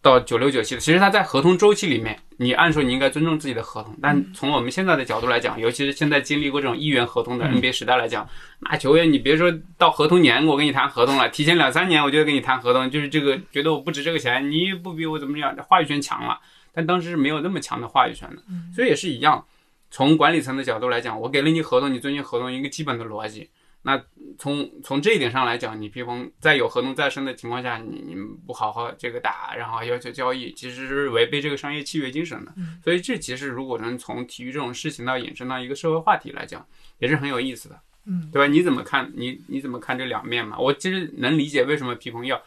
[0.00, 8.26] 到九六九七，其实他在合同周期里面，你按说你应该尊重自己的合同，但从我们现在的角度来讲，尤其是现在经历过这种一元合同的 NBA 时代来讲，
[8.60, 16.38] 那球员你别说到合同年我跟你谈合同了，提前两三年我就跟你谈合同，就是这个觉得我不值这个钱，你不比我怎么样，话语权强了。
[16.72, 18.42] 但当时是没有那么强的话语权的，
[18.74, 19.44] 所以也是一样。
[19.96, 23.48] 从管理层的角度来讲，我给了你合同，你遵循合同一个基本的逻辑。
[23.80, 23.98] 那
[24.38, 32.52] 从从这一点上来讲，你皮蓬在有合同在身的情况下，你你们不好好这个打，然后要求交易，其实是违背这个商业契约精神的。
[32.84, 36.62] 所以这其实如果能从体育这种事情到衍生到一个社会话题来讲，
[36.98, 38.46] 也是很有意思的，嗯，对吧？
[38.46, 39.10] 你怎么看？
[39.16, 40.58] 你你怎么看这两面嘛？
[40.58, 42.38] 我其实能理解为什么皮蓬要。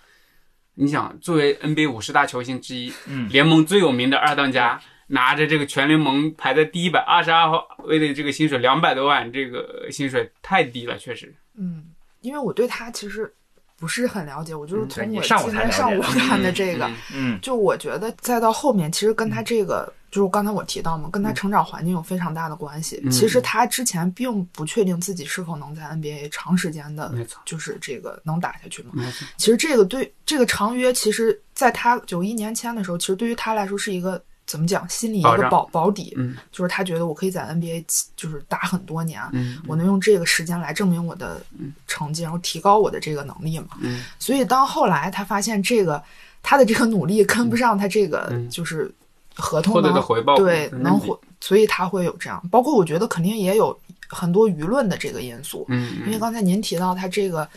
[0.76, 4.80] 你想，作为 NBA 五十大球星之一，嗯联盟最有名的二当家，
[5.12, 11.34] 拿着这个全联盟排在第一百二十二号位的这个薪水，两百多万，这个薪水太低了，确实。
[11.58, 11.86] 嗯，
[12.22, 13.34] 因为我对他其实
[13.76, 23.02] 不是很了解，我就是从我上今天上午看的这个，嗯嗯就我觉得再到后面，其实跟他这个，就是刚才我提到嘛，跟他成长环境有非常大的关系。
[23.04, 28.92] 嗯其实他之前并不确定自己是否能在 NBA 长时间的，没错，就是这个能打下去嘛。
[28.94, 37.86] 没错，其实这个对这个长约，其实在他九一年签的时候，其实对于他来说是一个怎么讲，心里一个保保底，嗯就是他觉得我可以在 NBA
[38.16, 41.40] 就是打很多年，嗯我能用这个时间来证明我的
[41.86, 43.68] 成绩，然后提高我的这个能力嘛。
[43.82, 46.02] 嗯所以当后来他发现这个
[46.42, 48.92] 他的这个努力跟不上他这个嗯就是
[49.36, 52.44] 合同的回报对嗯能回，所以他会有这样。
[52.50, 57.48] 包括我觉得肯定也有很多舆论的这个因素，嗯因为刚才您提到他这个。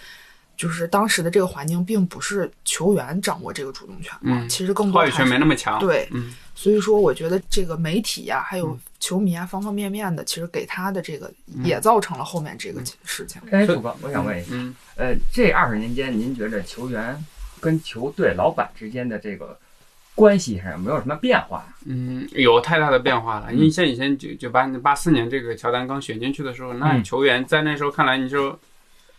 [0.55, 5.81] 就是当时的这个环境，并不是球员掌握这个主动权嘛，嗯其实更多话语权没那么强。
[5.81, 11.33] 对嗯所以说，我觉得这个媒体呀、还有球迷啊，方方面面的，其实给他的这个
[11.65, 13.41] 也造成了后面这个事情。
[13.51, 14.75] 我想问一下，嗯。
[14.97, 17.25] 呃，这二十年间，您觉得球员
[17.61, 19.59] 跟球队老板之间的这个
[20.15, 21.67] 关系上有没有什么变化？
[21.87, 23.47] 嗯，有太大的变化了。
[23.49, 23.57] 嗯。
[23.57, 27.03] 因为像以前九九八八四年这个乔丹刚选进去的时候，那嗯。
[27.03, 28.59] 球员在那时候看来，你说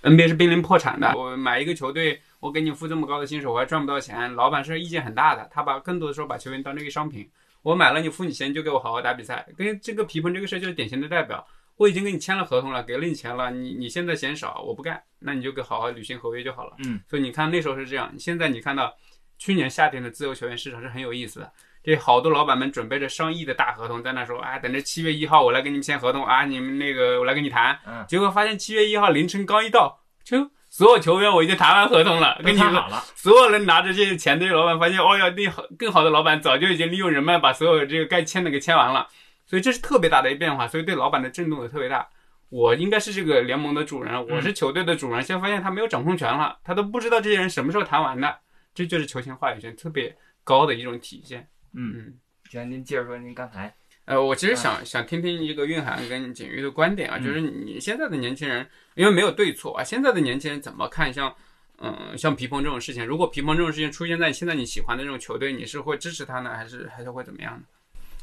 [0.04, 7.26] NBA 是濒临破产的，我买一个球队，我给你付这么高的薪水，我还赚不到钱，老板是意见很大的，他把更多的时候把球员当成一个商品。
[7.62, 9.48] 我买了你付你钱，就给我好好打比赛。
[9.56, 11.48] 跟这个皮蓬这个事儿就是典型的代表。
[11.78, 16.76] 我已经跟你签了合同了，给了你钱了，你你现在嫌少，我不干，那你就给好好履行合约就好了。
[16.80, 18.94] 嗯，所以你看那时候是这样，现在你看到
[19.38, 21.50] 去年夏天的自由球员市场是很有意思的。
[21.82, 27.80] 这好多老板们准备着上亿的大合同，在那说啊，等着七月一号我来给你们签合同啊，你们那个我来跟你谈。
[27.88, 39.08] 嗯，结果发现七月一号凌晨刚一到，就所有球员我已经谈完合同了，跟你说，谈好了，所有人拿着这些钱，这些老板发现，哦呀，那好更好的老板早就已经利用人脉把所有这个该签的给签完了，
[39.46, 42.10] 所以这是特别大的一变化，所以对老板的震动也特别大。
[42.50, 48.40] 我应该是这个联盟的主人，我是球队的主人，现在发现他没有掌控权了，他都不知道这些人什么时候谈完的，
[48.74, 51.48] 这就是球星话语权特别高的一种体现。
[51.76, 52.14] 嗯，嗯。
[52.50, 61.34] 行，您接着说，您刚才，呃，我其实想想听听一个蕴含跟景瑜的观点啊，嗯就是你现在的年轻人，因为没有对错啊，现在的年轻人怎么看像，
[61.80, 63.06] 嗯、像皮蓬这种事情？
[63.06, 67.64] 如果皮蓬这种事情出现在现在你喜欢的这种球队，你是会支持他呢，还是还是会怎么样呢？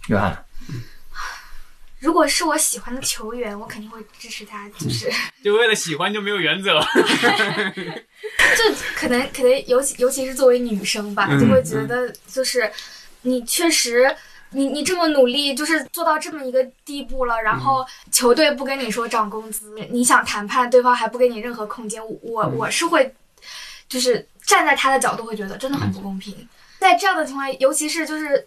[0.08, 0.44] 约翰，
[1.98, 5.10] 如果是我喜欢的球员，我肯定会支持他，就是
[5.42, 6.78] 就为了喜欢就没有原则？
[8.54, 12.70] 就可能可能尤其尤其是作为女生吧，嗯就会觉得就是
[13.22, 14.14] 你确实。
[14.52, 23.14] 你你这么努力，就是做到这么一个地步了，然后球队不跟你说涨工资，你想谈判，对方还不给你任何空间，我我是会，
[23.88, 26.48] 就是站在他的角度会觉得真的很不公平。
[26.78, 28.44] 在这样的情况，尤其是就是，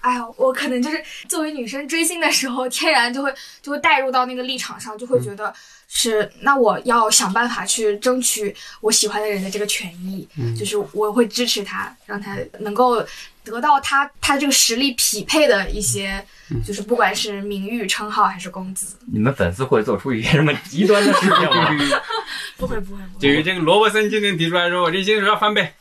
[0.00, 5.54] 哎呀，我可能就是作为女生追星的时候，天然就会就会带入到那个立场上，就会觉得
[5.88, 13.02] 是那我要想办法去争取我喜欢的人的这个权益，就是我会支持他，让他能够
[13.46, 16.22] 得到他他这个实力匹配的一些，
[16.66, 22.02] 就是不管是名誉、称号还是工资，你们粉丝会做出一些什么极端的事情吗？
[22.58, 23.42] 不会不会不至于会。
[23.44, 25.72] 这个罗伯森今天提出来说，我这薪水要翻倍，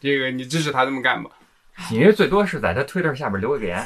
[0.00, 1.30] 这个你支持他这么干吧？
[1.90, 3.78] 你这最多是在他推特下边留个言，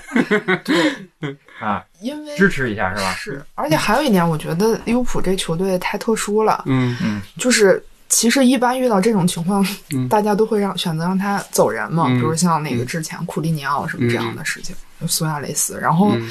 [1.61, 3.13] 啊，因为支持一下是吧？
[3.15, 10.07] 是，而且还有一点，我觉得利物浦这球队太特殊了，嗯嗯就是其实一般遇到这种情况，嗯。
[10.09, 12.17] 大家都会让选择让他走人嘛，嗯。
[12.17, 16.31] 比如像那个之前库利尼奥什么这样的事情，就苏亚雷斯，然后嗯。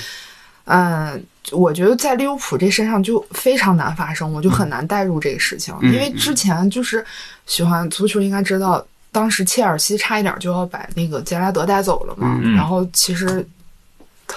[0.65, 7.03] 嗯，我觉得在利物浦这身上就非常难发生，我就很难带入这个事情，嗯因为之前就是
[7.47, 8.85] 喜欢足球，应该知道。
[9.13, 13.45] 当时切尔西差一点就要把那个杰拉德带走了嘛，嗯然后其实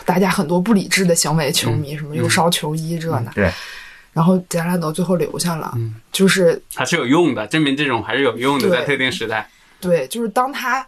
[0.04, 3.52] 大家很多不理智的行为，球迷什么又嗯烧球衣这那，对，
[4.14, 9.46] 然后杰拉德最后留下了，嗯就是还是有用的，证明这种还是有用的，在特定时代。
[9.80, 10.86] 对，就是当他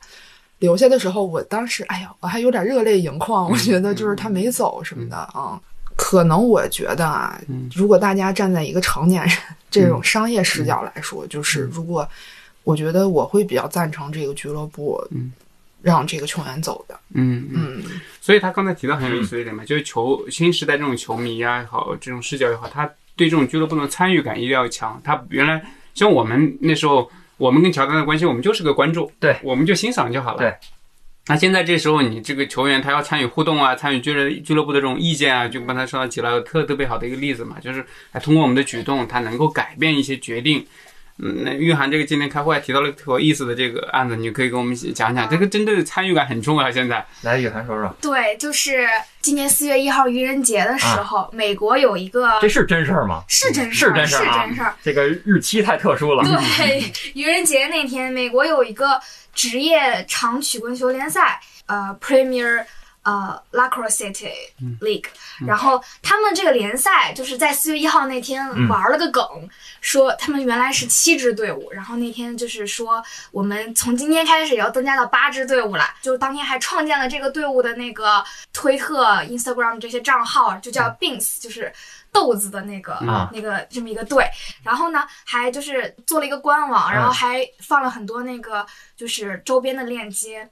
[0.60, 3.50] 留下的时候，我当时哎呀，我还有点热泪盈眶。
[3.50, 5.60] 我觉得就是他没走什么的啊、
[5.96, 9.36] 可能我觉得啊，嗯如果大家站在一个成年人
[9.70, 12.08] 这种商业视角来说，就是如果
[12.64, 15.32] 我觉得我会比较赞成这个俱乐部嗯
[15.82, 16.98] 让这个球员走的。
[17.12, 17.82] 嗯嗯。
[17.84, 25.00] 嗯，所以他刚才提到很有意思的一点嘛，就是球新时代这种球迷呀也好，这种视角也好，他对这种俱乐部的参与感一定要强。
[25.02, 30.38] 他原来像我们那时候，我们跟乔丹的关系，我们就是个观众，对，我们就欣赏就好了。
[30.38, 30.54] 对。
[31.28, 40.64] 那现在这时候，你这个球员他要参与互动啊，参与俱乐俱乐部的这种意见啊，就刚才说到起了特特别好的一个例子嘛，就是哎通过我们的举动，他能够改变一些决定。
[41.18, 46.70] 嗯，那玉涵这个今天开会还提到了特有意思的这个案子，你可以跟我们讲讲，这个针对的参与感很重要。
[46.70, 48.86] 现在，来，雨涵说说，对，就是
[49.22, 53.22] 今年四月一号愚人节的时候，美国有一个这是真事儿吗？
[53.28, 54.74] 是真事儿，是真事儿啊真事儿。
[54.82, 56.22] 这个日期太特殊了。
[56.24, 59.00] 对， 愚人节那天，美国有一个
[59.32, 62.64] 职业长曲棍球联赛，呃，Premier
[63.06, 64.30] 呃 Lacrosse City
[64.82, 65.06] League，、
[65.46, 68.66] 然后他们这个联赛就是在四月一号那天嗯。
[68.66, 69.22] 玩了个梗，
[69.80, 81.72] 说他们原来是七支队伍，然后那天就是说我们从今天开始也要增加到八支队伍了，就当天还创建了这个队伍的那个推特、Instagram 这些账号，就叫 Binks，就是
[82.12, 83.30] 豆子的那个、啊。
[83.32, 84.24] 那个这么一个队，
[84.62, 88.64] 然后呢还就是做了一个官网，然后还放了很多那个
[88.96, 90.48] 就是周边的链接，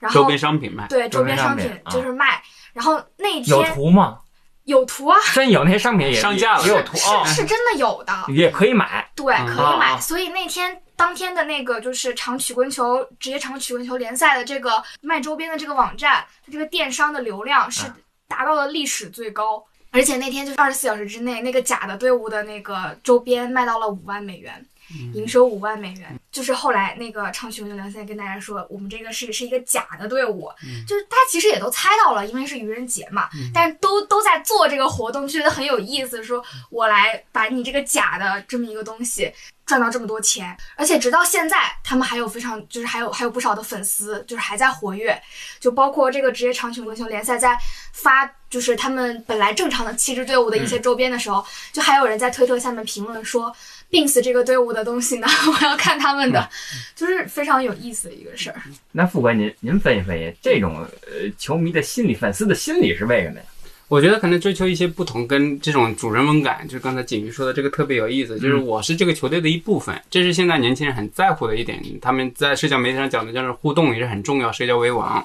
[0.00, 4.18] 然后周边商品卖，对周边商品就是卖，然后那天有天图吗？
[4.64, 6.62] 有图啊，真有那些商品也上架了。
[6.62, 9.06] 也有图啊，是真的有的，也可以买。
[9.14, 9.46] 对，嗯。
[9.46, 9.92] 可以买。
[9.92, 10.00] 啊。
[10.00, 19.62] 所以那天当天的那个就是长曲棍球职业长曲棍球联赛的这个卖周边的这个网站，它这个电商的流量是啊达到了历史最高。
[19.94, 24.66] 而且那天就是二十四小时之内，那个假的队伍的那个周边卖到了五万美元，
[25.12, 26.18] 营收五万美元。
[26.30, 30.50] 就是后来那个长曲棍球联赛跟大家说，我们这个是是一个假的队伍，
[30.86, 39.32] 就是大家其实也都猜到了，因为是愚人节嘛，但是都都在做这个活动，觉得很有意思，说我来把你这个假的这么一个东西。
[39.66, 45.18] 赚到这么多钱，而且直到现在，他们还有非常就是还有还有不少的粉丝，就是还在活跃，
[45.58, 47.56] 就包括这个职业长曲棍球联赛在
[47.94, 51.42] 发就是他们本来正常的七支队伍的一些周边的时候，
[51.72, 53.50] 就还有人在推特下面评论说，
[53.94, 56.50] 病死这个队伍的东西呢， 我要看他们的，
[56.96, 58.60] 就是非常有意思的一个事儿。
[58.90, 63.46] 那副官您您分析分析这种呃球迷的心理、粉丝的心理是为什么呀？
[63.86, 68.36] 我觉得可能追求一些不同，跟这种主人翁感，就是刚才景瑜说的这个特别有意思。
[68.40, 71.80] 就是我是这个球队的一部分，这是现在年轻人很在乎的一点。
[72.00, 75.24] 他们在社交媒体上讲的就是互动也是很重要，社交为王。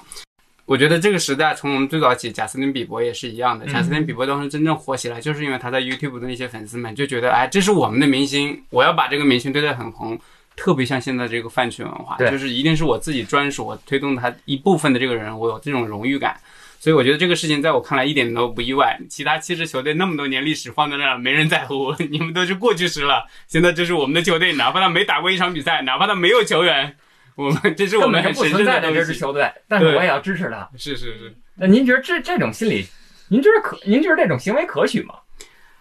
[0.70, 3.66] 我觉得这个时代从我们最早起，贾斯汀比伯也是一样的。
[3.66, 10.16] 贾斯汀比伯当时真正火起来，就是因为他在 YouTube 的那些粉丝们就觉得，哎，这是我们的明星，我要把这个明星推得很红。
[10.54, 16.36] 特别像现在这个饭圈文化，就是一定是我自己专属，我推动他一部分的这个人，我有这种荣誉感。
[16.78, 18.96] 所以我觉得这个事情在我看来一点都不意外。
[19.08, 23.26] 其他七支球队那么多年历史放在那儿，没人在乎， 你们都是过去式了。
[23.48, 26.94] 现在这是我们的球队，哪怕他没打过一场比赛，哪怕他没有球员，
[27.40, 30.68] 我们这是我们不存在的这支球队，但是我也要支持他。
[30.76, 31.34] 是是是。
[31.56, 32.86] 那您觉得这这种心理，
[33.28, 33.78] 您觉得可？
[33.84, 35.14] 您觉得这种行为可取吗？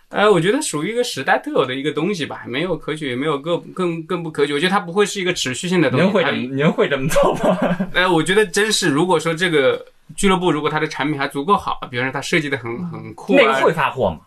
[0.10, 4.54] 呃，我觉得属于一个时代特有的一个东西吧，没有可取，也没有更更更不可取。
[4.54, 6.06] 我觉得它不会是一个持续性的东西。
[6.06, 7.78] 您会这么您会这么做吗？
[7.94, 9.86] 呃，我觉得真是，如果说这个。
[10.18, 14.22] 俱乐部如果它的产品还足够好，比方说它设计的很很酷，那个会发货吗？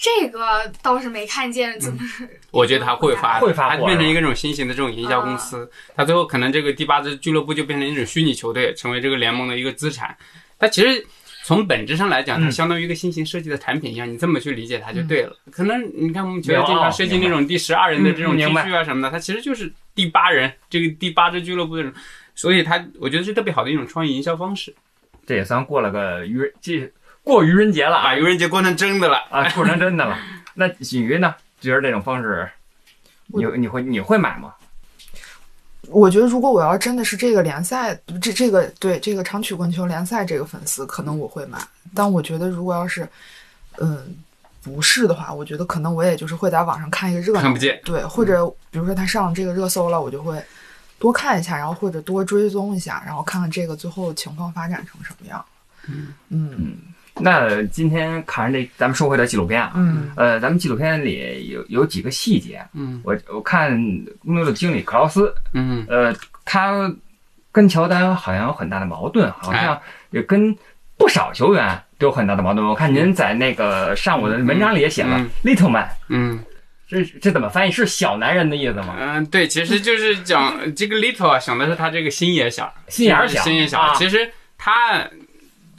[0.00, 1.98] 这个倒是没看见，怎么？
[2.52, 10.16] 我觉得他会发，会发它变成一个这种新型的这种营销公司，它最后可能这个第八支俱乐部就变成一种虚拟球队，成为这个联盟的一个资产。
[10.56, 11.04] 它其实
[11.42, 15.36] 从本质上来讲，它相当于一个新型设计的产品一样，你这么去理解它就对了。
[15.50, 21.92] 可能你看我们球队经常设计那种第十二人的这种 T 恤啊什么的，它其实就是第八人这个第八支俱乐部的，
[22.36, 24.72] 所以它我觉得是特别好的一种创意营销方式。
[25.26, 26.90] 这也算过了个愚人，这
[27.28, 30.18] 过愚人节了，把愚人节过成真的了啊，过成真的了。
[30.54, 31.34] 那锦瑜呢？
[31.60, 32.48] 觉得这种方式，
[33.26, 34.54] 你你会你会买吗？
[35.88, 41.58] 我觉得如果我要真的是这个联赛，这这个对这个长曲棍球联赛这个粉丝，可能我会买。
[41.94, 43.06] 但我觉得如果要是，
[43.76, 44.16] 嗯，
[44.62, 47.78] 不是的话，我觉得可能我也就是会在网上看一个热闹，看不见。
[47.84, 50.42] 对，或者比如说他上这个热搜了，我就会。
[51.00, 55.44] 多看一下，然后或者多追踪一下，然后看看这个最后情况发展成什么样。
[55.86, 56.76] 嗯嗯，
[57.20, 63.70] 那今天看完这，咱们说回到纪录片啊，嗯，呃，咱们纪录片里有有几个细节，嗯，我我看
[64.24, 66.92] 公牛的经理克劳斯，嗯，呃，他
[67.52, 70.56] 跟乔丹好像有很大的矛盾，好像也跟
[70.96, 72.66] 不少球员都有很大的矛盾。
[72.66, 76.44] 我看您在那个上午的文章里也写了，Little Man，嗯。
[76.90, 77.70] 这这怎么翻译？
[77.70, 78.96] 是小男人的意思吗？
[78.98, 83.94] 嗯，对，其实就是讲这个 little 啊，想的是他这个心也小，心眼小，心也小。
[83.96, 84.26] 其实
[84.56, 85.06] 他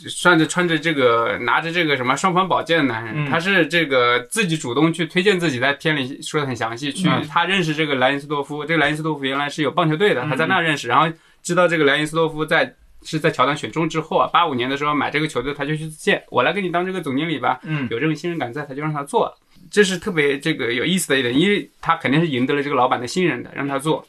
[0.08, 6.92] 算着穿着这个拿着这个什么双方宝剑的男人，他是这个自己主动去推荐自己，在片里说的很详细。
[6.92, 17.60] 去他认识这个莱因斯多夫，这个莱因斯多夫原来是有棒球队的，他在那认识，然后知道这个莱因斯多夫在是在乔丹选中之后啊，八五年的时候买这个球队，他就去见我来给你当这个总经理吧。
[17.64, 19.38] 嗯，有这种信任感在，他就让他做了。
[19.70, 24.06] 这是特别这个有意思的一点，因为他肯定是赢得了这个老板的信任的，让他做。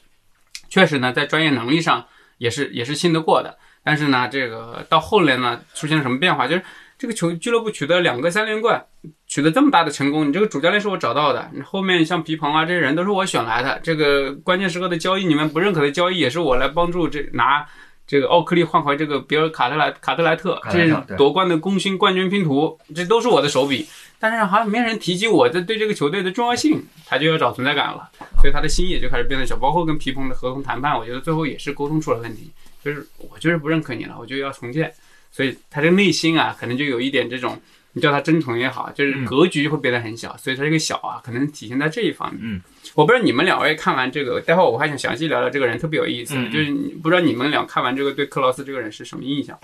[0.69, 2.05] 确实呢，在专业能力上
[2.37, 3.57] 也是也是信得过的。
[3.83, 6.47] 但是呢，这个到后来呢，出现了什么变化？
[6.47, 6.63] 就是
[6.97, 8.85] 这个球俱乐部取得两个三连冠，
[9.25, 13.79] 取得这么大的成功，你这个主教练是我找到的，你后面像皮蓬啊这些人都是我选来的。
[13.81, 17.65] 这个关键时刻的交易，你们不认可的交易，也是我来帮助这拿
[18.05, 23.87] 这个奥克利换回这个比尔卡特莱卡特莱特，这夺冠的功勋冠军拼图，这都是我的手笔。
[24.19, 28.07] 但是好像没人提及我这对这个球队的重要性，他就要找存在感了，
[28.39, 29.55] 所以他的心也就开始变得小。
[29.55, 32.51] 包括跟皮蓬的合同谈判，我觉得最后也是沟通出了问题，
[32.83, 34.91] 就是我就是不认可你了，我就要重建。
[35.31, 37.57] 所以他这个内心啊，可能就有一点这种，
[37.93, 40.35] 你叫他真诚也好，就是格局会变得很小。
[40.35, 42.41] 所以他这个小啊，可能体现在这一方面。
[42.43, 42.61] 嗯，
[42.95, 46.35] 我不知道你们两位看完这个，待会儿我还想详细聊聊这个人，特别有意思。
[46.49, 49.57] 就是不知道你们俩看完这个对克劳斯这个人是什么印象？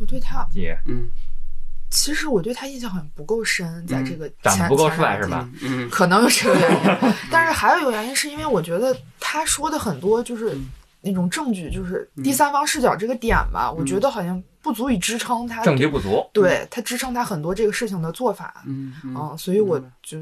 [0.00, 1.08] 我对他，姐，嗯。
[1.90, 5.46] 其实我对他印象好像不够深，在这个长得不够帅是吧？
[5.60, 10.56] 嗯，可能有这个原因， 但是还有一个原因是因为我觉得他说的很多就是
[11.02, 20.18] 那种证据，就是第三方视角这个点吧，我觉得好像不足以支撑他证据不足，对他支撑他很多这个事情的做法，嗯嗯，所以我就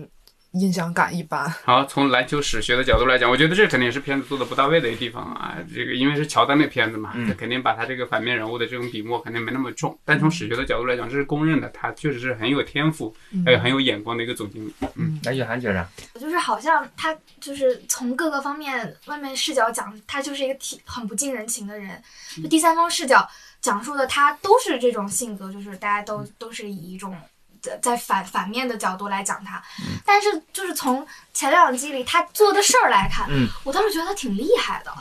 [0.53, 1.49] 印象感一般。
[1.65, 5.57] 好，从篮球史学的角度来讲，我觉得这肯定也是片子做的不到位的一个地方啊。
[5.73, 9.97] 这个因为是乔丹的片子嘛，嗯他肯定把他这个反面人物的这种笔墨肯定没那么重。
[10.05, 14.75] 但从史学的角度来讲，这是公认的，他确实是很有天赋，还有很有眼光的一个总经理。
[14.97, 15.87] 嗯，来雨涵觉着，
[16.19, 22.03] 就是好像他就是从各个方面外面视角讲，他就是一个挺很不近人情的人，
[22.43, 23.29] 就第三方视角
[23.61, 27.17] 讲述的他都是这种性格，就是大家都都是以一种。
[27.61, 29.63] 在在反反面的角度来讲他，
[30.05, 34.93] 但是就是从前两季里他做的事儿来看，嗯我倒是觉得他挺厉害的，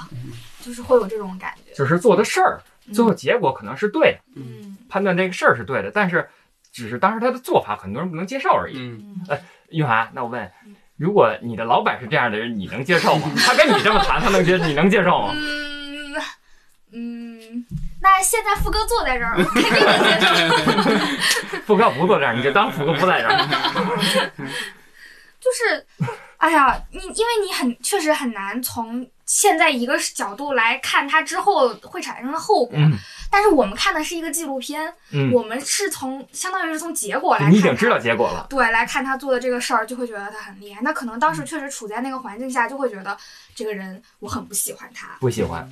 [0.62, 1.74] 就是会有这种感觉。
[1.74, 2.62] 就是做的事儿，
[2.94, 6.30] 最后结果可能是对的，嗯判断这个事儿是对的，但是
[6.72, 8.78] 只是当时他的做法很多人不能接受而已。
[8.78, 10.52] 嗯，哎，玉涵，那我问，
[10.98, 13.32] 如果你的老板是这样的人，你能接受吗？
[13.38, 15.34] 他跟你这么谈，他能接，你能接受吗？
[15.34, 16.16] 嗯
[16.92, 17.66] 嗯，
[18.02, 20.28] 那现在副哥坐在这儿，我肯定能接
[20.98, 21.60] 受。
[21.68, 24.32] 富哥不坐这儿，你就当副哥不在这儿。
[25.40, 25.86] 就是，
[26.38, 32.92] 哎呀，你因为你很确实很难从现在一个角度来看它之后会产生的后果，嗯
[33.32, 38.00] 但是我们看的是一个纪录片，嗯，我们是从相当于是从结果来看，你已经知道。
[38.00, 38.48] 结果了。
[38.50, 40.82] 对，来看他做的这个事儿，就会觉得他很厉害。
[40.82, 43.16] 那可能当时确实处在那个环境下，就会觉得
[43.54, 45.10] 这个人我很不喜欢他。
[45.20, 45.70] 不喜欢，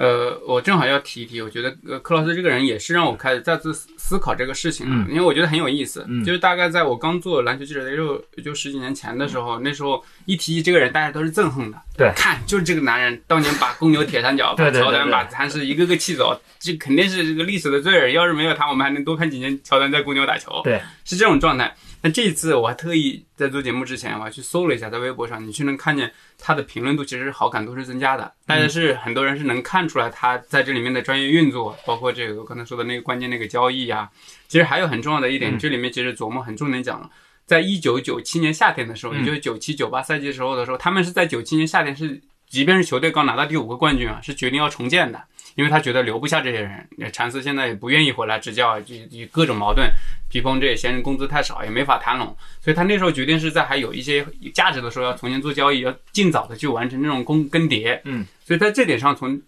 [0.00, 6.06] 呃，我正好要提一提，我觉得呃，克劳斯这个人也是让我开始再次思思考这个事情啊，嗯因为我觉得很有意思。
[6.08, 11.76] 嗯就是大概在我刚做篮球记者的，时候也就十几年前的时候，那时候一提起这个人，大家都是憎恨的。
[11.98, 18.14] 对看就是这个男人当年把公牛铁三角、 把乔丹、把詹士一个个气走，这肯定是这个历史的罪人。
[18.14, 20.62] 要是没有他，我们还能多看几年乔丹在公牛打球。
[20.64, 21.76] 对，是这种状态。
[22.02, 34.10] 那这一次我还特意在做节目之前，我还去搜了一下，在微博上，你去能看见他的评论度其实好感度是增加的，大家是很多人是能看出来他在这里面的专业运作，包括这个我刚才说的那个关键那个交易啊。
[34.48, 37.10] 其实还有很重要的一点，嗯这里面其实琢磨很重点讲了。
[37.44, 45.22] 在一九九七年夏天的时候，嗯也就是九七九八赛季时候的时候，他们是在九七年夏天是，即便是球队刚拿到第五个冠军啊，是决定要重建的，
[45.56, 49.90] 因为他觉得留不下这些人，呃禅师现在也不愿意回来执教，就就各种矛盾，
[50.30, 54.24] 皮蓬这也嫌人工资太少，也没法谈拢，所以他那时候决定是在还有一些
[54.54, 58.00] 价值的时候要重新做交易，要尽早的去完成这种更更迭。
[58.04, 59.40] 嗯，所以在这点上，从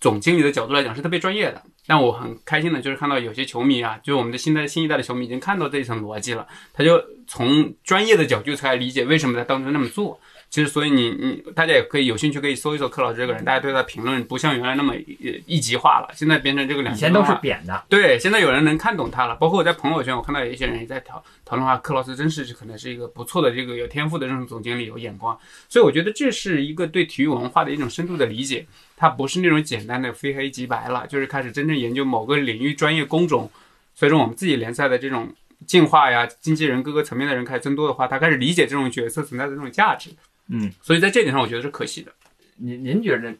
[0.00, 1.62] 总经理的角度来讲是特别专业的。
[1.86, 10.20] 但我很开心的就是看到有些球迷啊，就是我们的新代新一代的球迷已经看到这一层逻辑了，他就从专业的角度才理解为什么他当初那么做。
[10.50, 17.84] 其实，所以你你大家也可以有兴趣可以搜一搜克劳这个人，大家对他评论不像原来那么一一极化了，现在变成这个两极以前都是化扁的。
[17.88, 25.38] 对，现在有人能看懂他了，包括我在朋友圈，我看到有一些人也在讨讨论话，克劳斯真是可能是一个不错的这个有天赋的这种总经理，有眼光。
[25.68, 33.50] 所以我觉得这是一个对体育文化的一种深度的理解，它不是那种简单的非黑即白了，就是开始真正研究某个领域专业工种。
[33.94, 35.34] 随着我们自己联赛的这种
[35.66, 40.10] 进化呀，经纪人各个层面的人开始增多的话，他开始理解这种角色存在的这种价值。
[40.48, 42.12] 嗯，所以在这点上，我觉得是可惜的。
[42.56, 43.34] 您您觉得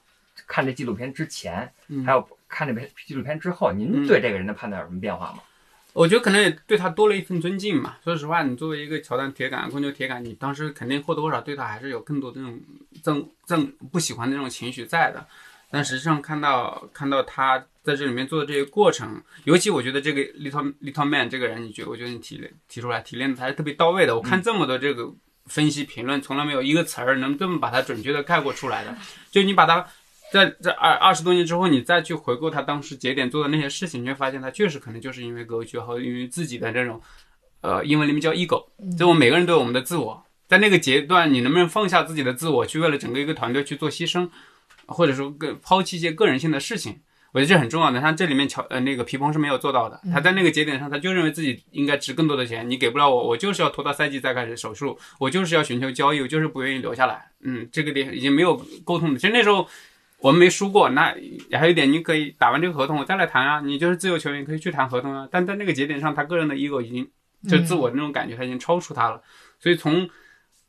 [0.46, 5.40] 看这纪录片之前，嗯还有看这篇纪录片之后，您对这个人的判断有什么变化吗？
[5.94, 7.96] 我觉得可能也对他多了一份尊敬嘛。
[8.04, 12.60] 说实话，你作为一个乔丹铁杆、公牛铁杆，你当时肯定或多或少对他还是有更多的那种
[13.02, 15.26] 憎憎不喜欢的那种情绪在的。
[15.70, 24.14] 但实际上看到看到他在这里面做的这些过程，尤其我觉得这个 little little man 这个人，你觉得我觉得你提提出来提炼的还是特别到位的。
[24.14, 25.12] 我看这么多这个
[25.48, 28.94] 分析评论，从来没有一个词儿能这么把它准确的概括出来的。
[29.30, 29.86] 就你把它
[30.30, 37.00] 在在二二十多年之后，你再去回顾他当时节点做的那些事情，你会发现他确实可能就是因为格局和因为自己的这种，
[37.62, 44.28] 呃，英文里面叫 ego，就我们每个人都有我们的自我，在那个阶段，你能不能放下自己的自我，去为了整个一个团队去做牺牲，
[44.86, 47.00] 或者说更抛弃一些个人性的事情？
[47.32, 48.00] 我觉得这很重要的。
[48.00, 57.30] 像这里面乔呃那个皮蓬是没有做到的，他在那个节点上，他就认为自己应该值更多的钱，你给不了我，我就是要拖到赛季再开始手术，我就是要寻求交易，我就是不愿意留下来。
[57.42, 59.18] 嗯，这个点已经没有沟通的。
[59.18, 59.68] 其实那时候
[60.20, 61.14] 我们没输过，那
[61.52, 65.28] 还有一点，你可以打完这个合同，我再来谈啊，你就是自由球员，可以去谈合同啊。
[65.30, 67.08] 但在那个节点上，他个人的 ego 已经
[67.48, 69.22] 就自我的那种感觉，他已经超出他了。
[69.60, 70.08] 所以从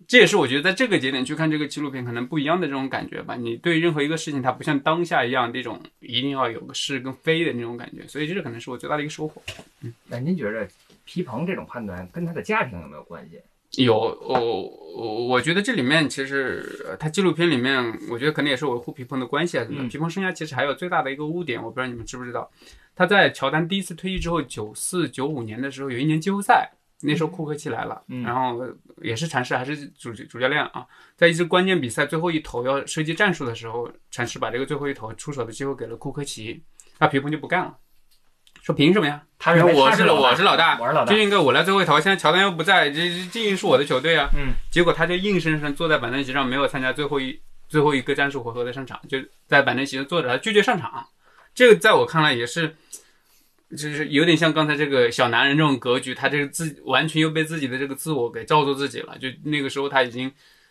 [0.07, 3.35] 这也是我觉得在这个节点去看这个纪录片可能不一样的这种感觉吧。
[3.35, 8.07] 你对任何一个事情，它不像当下一样那种一定要有个是跟非的那种感觉。
[8.07, 9.41] 所以这可能是我最大的一个收获。
[9.81, 10.67] 嗯那您觉得
[11.05, 13.39] 皮蓬这种判断跟他的家庭有没有关系？
[13.83, 14.63] 有，我
[14.95, 17.77] 我我觉得这里面其实呃他纪录片里面，
[18.09, 19.83] 我觉得可能也是维护皮蓬的关系啊什么的。
[19.83, 22.49] 嗯皮蓬生涯其实还有最大的一个污点，我不知道你们知不知道，
[22.95, 26.71] 他在乔丹第一次退役之后，九四九五年的时候，有一年季后赛，
[27.01, 28.61] 那时候库克奇来了，嗯然后
[29.01, 30.85] 也是禅师还是主主教练啊，
[31.15, 36.61] 在一支关键比赛最后一投要设计战术的时候，禅师把这个最后一投出手的机会给了库克奇，
[36.97, 37.77] 那皮蓬就不干了，
[38.61, 39.23] 说凭什么呀？
[39.37, 41.93] 他说我是我是老大我是老大就，应该我来最后一投。
[41.99, 44.27] 现在乔丹又不在，这这这是我的球队啊。
[44.35, 47.39] 嗯，结果他就硬生生坐在板凳席上，没有参加最后一
[47.69, 51.07] 最后一个战术回合的上场，就在板凳席上坐着，他拒绝上场。
[51.55, 52.75] 这个在我看来也是，
[53.71, 59.17] 就是有点像刚才这个小男人这种格局，他这个自完全又被自己的这个自我给罩住自己了。
[59.17, 60.27] 就那个时候他已经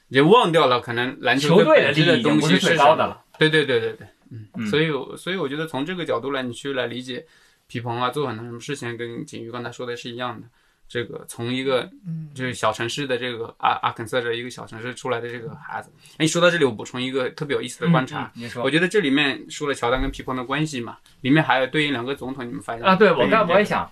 [0.09, 3.25] 已经忘掉了，可能篮球球队的本质利益已经东西不是最高的了。
[3.39, 7.25] 对对对对对，嗯，嗯所以我所以我觉得从这个角度来，你去来理解
[7.67, 10.49] 皮蓬啊做很多什么事情，跟景瑜刚才说的是一样的。
[10.89, 18.23] 这个从一个嗯就是小城市的这个阿阿肯色的一个小城市出来的这个孩子，哎，说到这里，我补充一个特别有意思的观察。
[18.35, 23.91] 嗯嗯你说我觉得这里面说了乔丹跟皮蓬的关系嘛，里面还有对应两个总统，你们发现吗啊，对我刚我也想，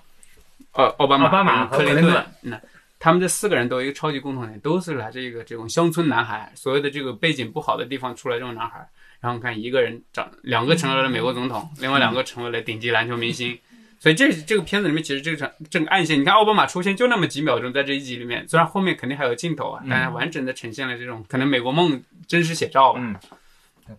[0.73, 2.61] 呃，奥巴马、奥巴马和克林顿，那
[2.99, 8.89] 他们这四个人都有一个超级共同点，都是来自一个这种乡村男孩，所谓的这个背景不好的地方出来这种男孩。
[9.19, 13.59] 然后看一个人长，两个成为了美国总统，另外两个成为了顶级篮球明星。
[13.99, 23.01] 所以这这个片子里面，其实这个场这个暗线，你看奥巴马出现就那么几秒钟，在这一集里面，虽然后面肯定还有镜头啊，嗯但是完整的呈现了这种可能美国梦真实写照吧。
[23.03, 23.17] 嗯，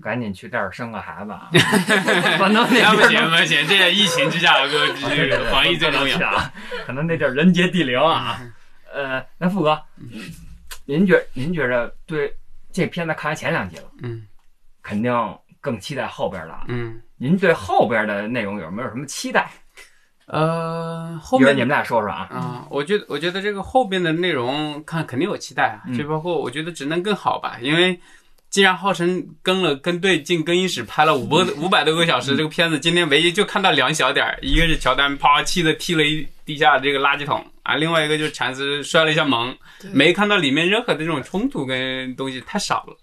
[0.02, 1.50] 赶紧去这儿生个孩子啊！
[2.38, 6.28] 反正那那不地儿行不行，这疫情之下，哥 这个防疫最重要。
[6.28, 6.54] 啊！
[6.86, 8.40] 可能那地儿人杰地灵啊。
[8.94, 9.82] 呃，那富哥，
[10.86, 12.34] 您觉您觉着对
[12.72, 14.28] 这片子看完前两集了，嗯
[14.82, 15.12] 肯定
[15.60, 16.66] 更期待后边了。
[16.68, 19.50] 嗯您对后边的内容有没有什么期待？
[20.28, 22.28] 呃，后面你们俩说说啊。
[22.30, 25.98] 啊、我觉得我觉得这个后边的内容看肯定有期待啊，嗯。
[25.98, 28.00] 就包括我觉得只能更好吧，因为
[28.50, 39.58] 既然浩辰跟了跟队进更衣室拍了五百五百多个小时，这个片子今天唯一就看到两小点儿，一个是乔丹啪气的踢了一地下这个垃圾桶啊，另外一个就是禅师摔了一下门，
[39.92, 42.98] 没看到里面任何的这种冲突跟东西太少了。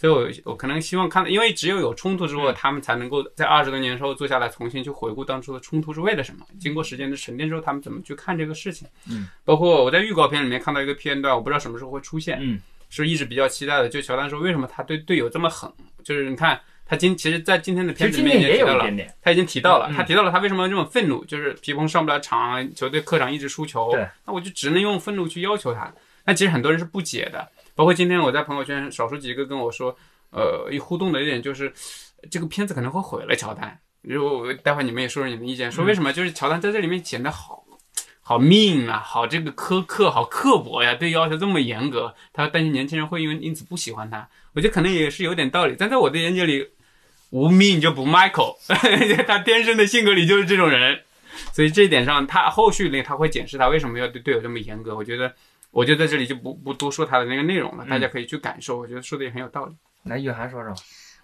[0.00, 0.12] 所以
[0.44, 6.46] 我，我可能希望看，因为只有有冲突之后，嗯他们才能够在二十多年之后坐下来重新去回顾当初的冲突是为了什么。
[6.58, 8.88] 经过时间的沉淀之后，他们怎么去看这个事情？
[9.10, 13.90] 嗯，包括我在预告片里面看到一个片段，我不知道什么时候会出现，嗯，是一直比较期待的。
[13.90, 15.70] 就乔丹说，为什么他对队友这么狠？
[16.02, 18.90] 就是你看他今其实，在今天的片子里面也提到了。
[19.20, 25.92] 他已经提到了，嗯他提到了他为什么这么愤怒，就是皮蓬上不了场，球队客场一直输球，对，那我就只能用愤怒去要求他。
[26.24, 27.46] 那其实很多人是不解的，
[27.80, 29.96] 包括今天我在朋友圈少数几个跟我说，
[30.32, 31.72] 呃，一互动的一点就是，
[32.30, 33.80] 这个片子可能会毁了乔丹。
[34.02, 37.64] 如果我待会儿你们也说说你们的意见，说为什么就是乔丹在这里面显得好。
[38.20, 44.28] 好命啊，好这个苛刻，好刻薄呀，对要求这么严格，他担心年轻人会因为因此不喜欢他。
[44.52, 46.68] 我觉得可能也是有点道理，但在我的眼界里，
[47.30, 48.56] 无命就不 Michael，
[49.26, 51.00] 他天生的性格里就是这种人，
[51.54, 54.94] 所以这一点上，他后续呢他会解释他为什么要对队友这么严格。
[54.94, 55.34] 我觉得，
[55.70, 58.78] 我就在这里就不不多说他的那个内容了，嗯大家可以去感受。
[58.78, 59.76] 我觉得说的也很有道理。
[60.04, 60.74] 来，雨涵说说。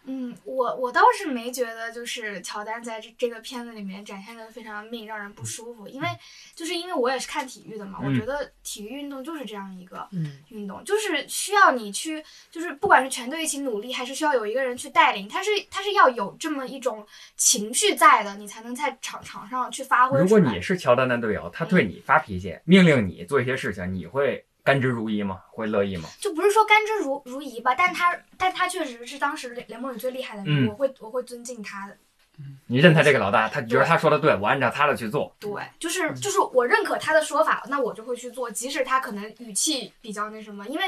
[0.07, 5.87] 嗯，我我倒是没觉得，就是乔丹在这这个片子里面展现的非常命，让人不舒服。
[5.87, 6.09] 因为
[6.55, 20.37] 就是因为我也是看体育的嘛，我嗯觉得体育运动就是这样一个嗯运动，就是需要你去，就是不管是全队一起努力，还是需要有一个人去带领，他是他是要有这么一种情绪在的，你才能在场场上去发挥如果。
[20.47, 25.41] 你是乔丹的队友，他对你发脾气，命令你做一些事情，你会甘之如饴吗？
[25.53, 26.09] 会乐意吗？
[26.21, 31.97] 就不是说甘之如如饴吧，但他但他确实是当时联联盟里最厉害的人，嗯我会我会尊敬他的。
[32.67, 35.35] 你认他这个老大，他觉得他说的对，我按照他的去做。
[35.39, 40.85] 对，就是就是我认可他的说法，那我就会去做，即使他可能语气比较那什么，因为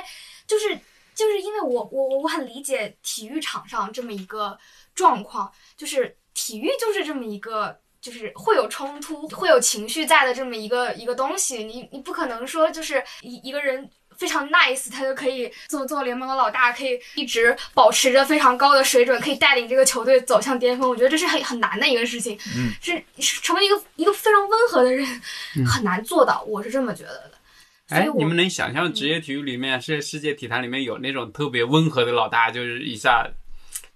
[0.47, 0.77] 就是
[1.15, 4.59] 就是因为我我我很理解体育场上这么一个
[4.95, 7.79] 状况，就是体育就是这么一个。
[8.01, 20.89] 就是会有冲突、会有情绪在的这么一个一个东西，你你不可能说就是一一个人非常 nice，他就可以做做联盟的老大，可以一直保持着非常高的水准，可以带领这个球队走向巅峰。
[20.89, 25.07] 我觉得这是很很难的一个事情，嗯是是成为一个一个非常温和的人，
[25.67, 27.33] 很难做到，我是这么觉得的。
[27.91, 33.27] 哎你们能想象职业体育里面是世界体坛里面有那种特别温和的老大，就是一下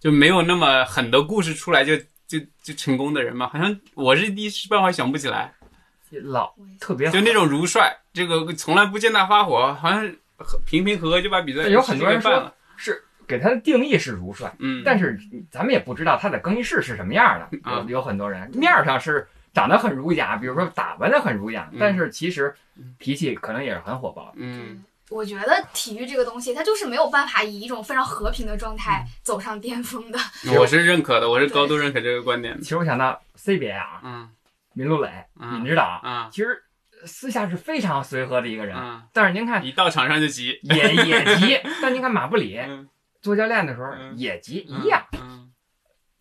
[0.01, 1.93] 就没有那么狠的故事出来就
[2.39, 3.51] 就就成功的人吗？
[3.53, 5.53] 好像我是一时半会儿想不起来。
[6.25, 10.11] 老特别好就那种如帅，这个从来不见他发火，好像
[10.67, 12.55] 平平和和就把比赛有很多人说给办了。
[12.77, 15.19] 是给他的定义是如帅，嗯，但是
[15.51, 17.59] 咱们也不知道他在更衣室是什么样的。
[17.63, 22.55] 啊有有很多人面儿上是长得很儒雅，比如说打扮的很儒雅嗯，但是其实
[22.99, 24.33] 脾气可能也是很火爆。
[24.37, 30.19] 嗯，我觉得体育这个东西，它就是没有办法以一种非常和平的状态走上巅峰的。
[30.59, 32.63] 我是认可的，我是高度认可这个观点的。
[32.63, 34.31] 其实我想到 CBA 啊，嗯。
[34.75, 36.29] 闵鹿蕾，嗯闵指导，嗯。
[36.33, 36.63] 其实
[37.05, 42.89] 私下是非常随和的一个人，嗯，但是您看一到场上就急， 也也急， 但您看马布里嗯。
[43.21, 44.15] 做教练的时候嗯。
[44.17, 45.05] 也急一样。
[45.13, 45.53] 嗯，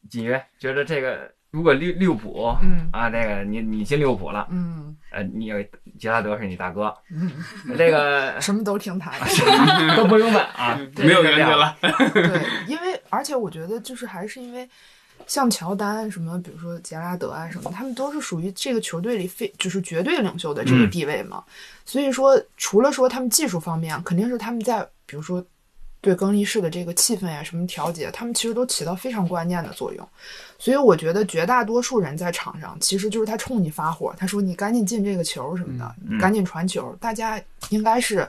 [0.09, 5.57] 锦约觉得这个如果利利物浦嗯啊，这个你你进利物浦了，嗯呃，你有
[5.99, 7.29] 杰拉德是你大哥，嗯，
[7.77, 9.25] 这个 什么都听他的。
[9.97, 11.75] 都不用问啊， 没有原则了。
[11.81, 14.67] 对，因为而且我觉得就是还是因为。
[15.27, 21.43] 像乔丹什么，比如说杰拉德啊什么，他们都是属于这个球队里非就是绝对领袖的这个地位嘛。
[21.85, 25.41] 所以说，除了说他们技术方面，肯定是他们在比如说
[26.01, 30.07] 对更衣室的这个气氛呀什么调节，他们其实都起到非常关键的作用。
[30.59, 38.27] 所以我觉得绝大多数人在场上，其实就是他冲你发火，他说你赶紧进这个球什么的，嗯赶紧传球，大家应该是。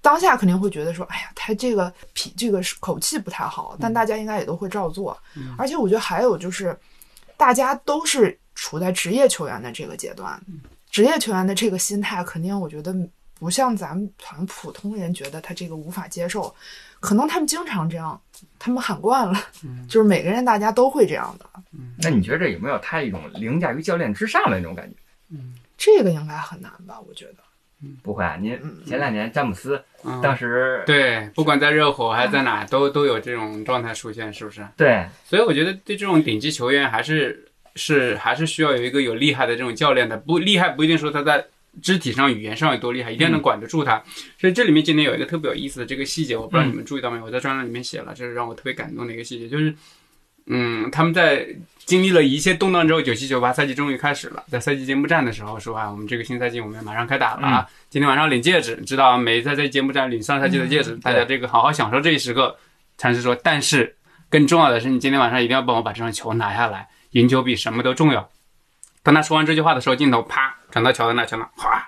[0.00, 5.16] 当下肯定会觉得说，哎呀，他这个脾这个口气不太好，但大家应该也都会照做。
[5.58, 6.76] 而且我觉得还有就是，
[7.36, 10.40] 大家都是处在职业球员的这个阶段，
[10.90, 12.96] 职业球员的这个心态，肯定我觉得
[13.38, 14.10] 不像咱们
[14.46, 16.52] 普通人觉得他这个无法接受，
[17.00, 18.20] 可能他们经常这样，
[18.58, 19.38] 他们喊惯了，
[19.88, 21.46] 就是每个人大家都会这样的，
[21.98, 24.96] 那你觉得这有没有他一种凌驾于教练之上的那种感觉？
[25.30, 26.98] 嗯这个应该很难吧？
[27.06, 27.36] 我觉得，
[28.02, 34.66] 不会啊，您嗯前两年詹姆斯嗯当时对，不管在热火还是在哪，都都有这种状态出现，是不是？
[34.76, 40.16] 对所以我觉得对这种顶级球员还是是还是需要有一个有厉害的这种教练的。
[40.16, 41.44] 不厉害不一定说他在
[41.82, 44.02] 肢体上、语言上有多厉害，一定能管得住他。
[44.38, 47.24] 所以这里面今天有一个特别有意思的这个细节，我不知道你们注意到没有？
[47.24, 49.74] 我在专栏里面写了，这是让我特别感动的一个细节，就是
[50.46, 51.46] 嗯，他们在
[51.84, 54.44] 经历了一切动荡之后，九七九八赛季终于开始了。
[54.48, 62.56] 在赛季揭幕战的时候说啊，我们这个新赛季我们马上开打了啊，今天晚上领戒指，知道啊每一次在揭幕战领上赛季的戒指，大家这个好好享受这一时刻。
[62.98, 63.94] 禅师说，但是
[64.30, 68.26] 更重要的是，你今天晚上一定要帮我把这场球拿下来，赢球比什么都重要。
[69.02, 71.82] 当他说完这句话的时候，镜头啪转到乔丹那，去了哗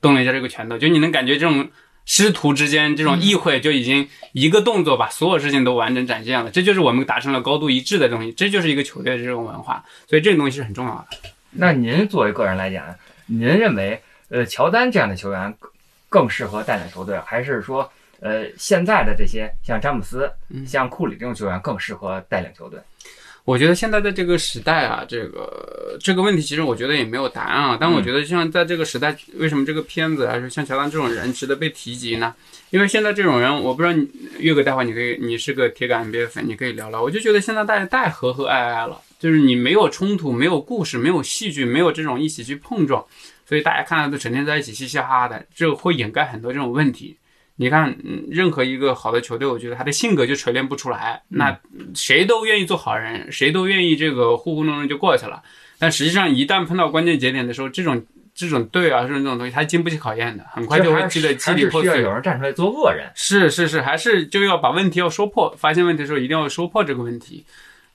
[0.00, 1.70] 动了一下这个拳头，就你能感觉这种
[2.04, 11.18] 师徒之间这种意会就已经一个动作把所有事情都完整展现了，这就是我们达成了高度一致的东西，这就是一个球队的这种文化，所以这个东西是很重要的。
[11.50, 12.94] 那您作为个人来讲，
[13.26, 15.70] 您认为呃乔丹这样的球员更
[16.08, 22.78] 更适合带领球队，还是说呃现在的这些像詹姆斯、嗯像库里这种球员更适合带领球队？
[23.48, 27.78] 我觉得现在在这个时代啊，这个这个问题其实我觉得也没有答案啊。
[27.80, 32.34] 但我觉得像在这个时代，为什么这个片子还是像乔丹这种人值得被提及呢？
[32.68, 34.06] 因为现在这种人，我不知道你
[34.38, 37.02] 岳哥待会儿你可以，你是个铁杆 NBA 粉，你可以聊聊。
[37.02, 43.02] 我就觉得现在大家太和和蔼蔼了，就是你没有冲突，没有故事，没有戏剧，没有这种一起去碰撞，
[43.48, 47.16] 所以大家看到都成天在一起嘻嘻哈哈的，这会掩盖很多这种问题。
[47.60, 51.20] 你看，嗯，任何一个好的球队，我觉得他的性格就锤炼不出来。
[51.28, 51.58] 那
[51.92, 55.42] 谁都愿意做好人，谁都愿意这个糊糊弄弄就过去了。
[55.76, 58.00] 但实际上，一旦碰到关键节点的时候，这种
[58.32, 62.14] 这种队啊，这种这种东西，他经不起考验的，很快就会积累支还离破碎是需要有。
[62.14, 63.10] 人站出来做恶人。
[63.16, 67.44] 是是是，还是就要把问题要说破，发现问题的时候一定要说破这个问题。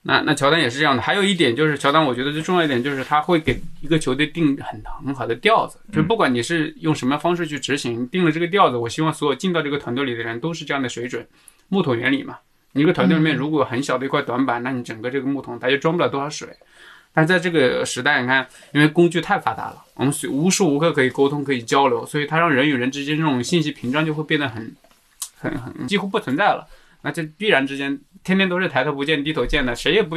[0.05, 1.01] 那那乔丹也是这样的。
[1.01, 11.25] 还有一点就是，乔丹我觉得最重要一点就是他会给一个球队定很很好的调子，就不管你是用什么方式去执行，定了这个调子，我希望所有进到这个团队里的人都是这样的水准。
[11.69, 12.37] 木桶原理嘛，
[12.73, 16.49] 你一个团队里面如果有很小的一块短板，那你整个这个木桶它就装不了多少水。
[17.13, 24.75] 但在这个时代，你看，因为工具太发达了，我们随无时无刻可以沟通、可以交流，所以它让人与人之间这种信息屏障就会变得很、
[25.37, 26.67] 很、很几乎不存在了。
[27.03, 30.15] 那这必然之间天天都是抬头不见低头见的，谁也不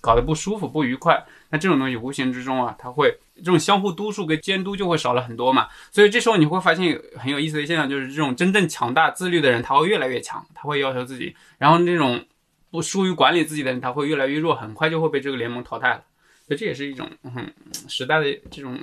[0.00, 1.24] 搞得不舒服、不愉快。
[1.50, 5.68] 那这种东西无形之中啊，它会这种相互督促跟监督就会少了很多嘛。
[5.90, 12.22] 所以这时候你会发现很有意思的现象，就是这种真正强大自律的人，他会越来越强，他会要求自己；然后那种
[12.70, 16.04] 不疏于管理自己的人，他会越来越弱，很快就会被这个联盟淘汰了。
[16.46, 17.50] 所以这也是一种嗯
[17.88, 18.78] 时代的这种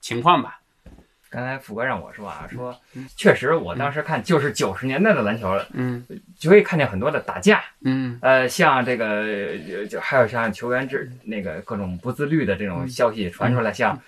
[0.00, 0.60] 情况吧。
[1.34, 2.72] 刚才福哥让我说啊，说
[3.16, 6.06] 确实，我当时看就是九十年代的篮球，嗯
[6.38, 14.00] 就可以看见很多的打架，嗯呃，像这个呃就还有像球员之那个各种不自律的这种消息传出来，像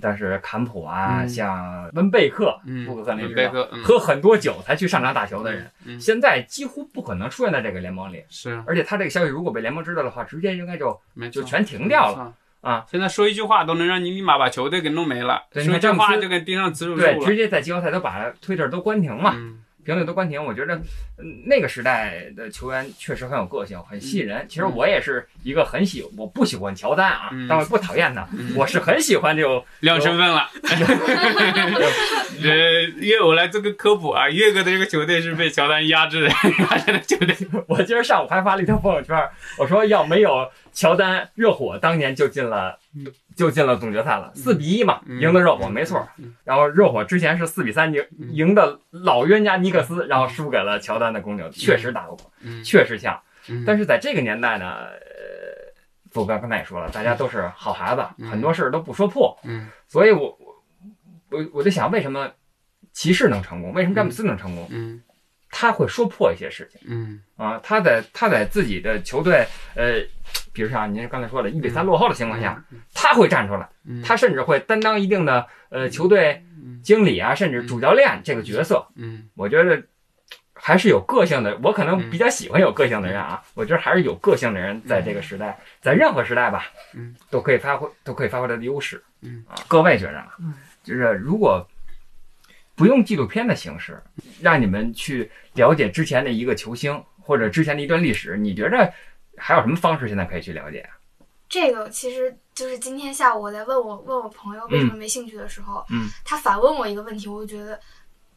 [0.00, 8.24] 当时坎普啊，嗯像温贝克，嗯，布克克那知道贝克，嗯喝很多酒才去上场打球的人，嗯现在几乎不可能出现在这个联盟里。
[8.28, 12.34] 是而且他这个消息如果被联盟知道的话，直接应该就就全停掉了了。
[12.62, 12.86] 啊。
[12.90, 15.42] 现在说一句话都能让你立马把球队给弄没了，
[16.96, 17.14] 对。
[17.26, 20.42] 直接在季后赛都把推特都关停嘛，嗯评论都关停。
[20.44, 24.46] 我觉得、嗯那个时代的球员确实很有个性，很吸引人。
[24.48, 30.48] 其实我也是一个很喜，我不喜欢乔丹啊，嗯但我不讨厌他，嗯我是很喜欢这种亮身份了。
[32.42, 37.36] 呃，岳我来做个科普啊，岳哥的这个球队是被乔丹压制的压制的球队。
[37.66, 39.16] 我今儿上午还发了一条朋友圈，
[39.58, 42.78] 我说要没有乔丹，热火当年就进了
[43.36, 45.20] 就进了总决赛了，四比一嘛，嗯。
[45.20, 46.08] 赢的热火没错。
[46.18, 46.34] 嗯。
[46.44, 48.30] 然后热火之前是四比三赢嗯。
[48.32, 52.64] 赢的老冤家尼克斯，然后输给了乔丹的公牛，确实打不过，嗯。
[52.64, 53.20] 确实强。
[53.48, 53.64] 嗯。
[53.66, 55.72] 但是在这个年代呢，呃，
[56.10, 58.30] 傅刚刚才也说了，大家都是好孩子，嗯。
[58.30, 59.68] 很多事儿都不说破，嗯。
[59.88, 60.62] 所以我我
[61.30, 62.30] 我我在想，为什么
[62.92, 63.72] 骑士能成功？
[63.72, 64.66] 为什么詹姆斯能成功？
[64.70, 65.02] 嗯。
[65.54, 66.80] 他会说破一些事情。
[66.86, 67.20] 嗯。
[67.36, 70.00] 啊，他在他在自己的球队，呃，
[70.52, 72.62] 比如像您刚才说的，一比三落后的情况下，
[72.94, 76.42] 他会站出来，嗯，他甚至会担当一定的呃球队
[76.82, 78.86] 经理啊，甚至主教练这个角色。
[78.96, 79.28] 嗯。
[79.34, 79.82] 我觉得
[80.52, 83.42] 还是有个性的，我可能比较喜欢有个性的人啊。
[83.54, 89.02] 我觉得还是有个性的人在这个时代，在任何时代吧，嗯，都可以发挥，都可以发挥他的优势。
[89.22, 89.44] 嗯。
[89.48, 91.66] 啊，各位觉着啊嗯，就是如果
[92.74, 94.02] 不用纪录片的形式，
[94.40, 98.92] 让你们去了解之前的一个球星或者之前的一段历史，你觉着
[99.36, 100.90] 还有什么方式现在可以去了解啊？
[101.48, 107.78] 这个其实就是今天下午我在问我问我朋友为什么没兴趣的时候，嗯他反问我一个问题，我就觉得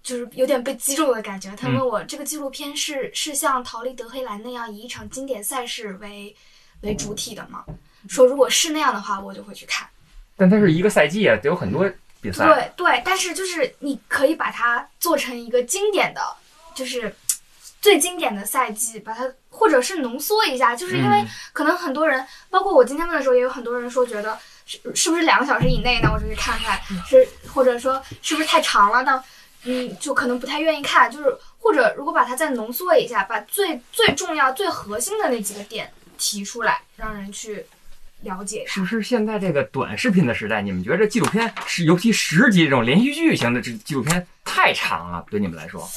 [0.03, 1.55] 就是有点被击中的感觉。
[1.55, 6.35] 他嗯问我、这个纪录片是是像逃离德黑兰那样以一场经典赛事为
[6.81, 7.63] 为主体的吗？
[8.09, 9.87] 说如果是那样的话，我就会去看。
[10.35, 11.89] 但它是一个赛季啊，得有很多
[12.19, 12.45] 比赛。
[12.45, 16.21] 对对，但是就是你可以把它做成一个经典的，
[16.75, 17.15] 就是
[17.85, 29.23] 最经典的赛季，把它或者是浓缩一下，就是因为嗯可能很多人，包括我今天问的时候，也有很多人说觉得是是不是两个小时以内，呢我就去看看，是或者说是不是太长了，呢
[29.65, 37.67] 嗯就可能不太愿意看，就是或者如果把它再浓缩一下，把最最重要、最核心的那几个点提出来，让人去
[38.21, 38.65] 了解。
[38.65, 45.87] 是不是现在这个短视频的时代，你们觉得纪录片是尤其十集这种连续剧型的这纪录片太长了，对你们来说？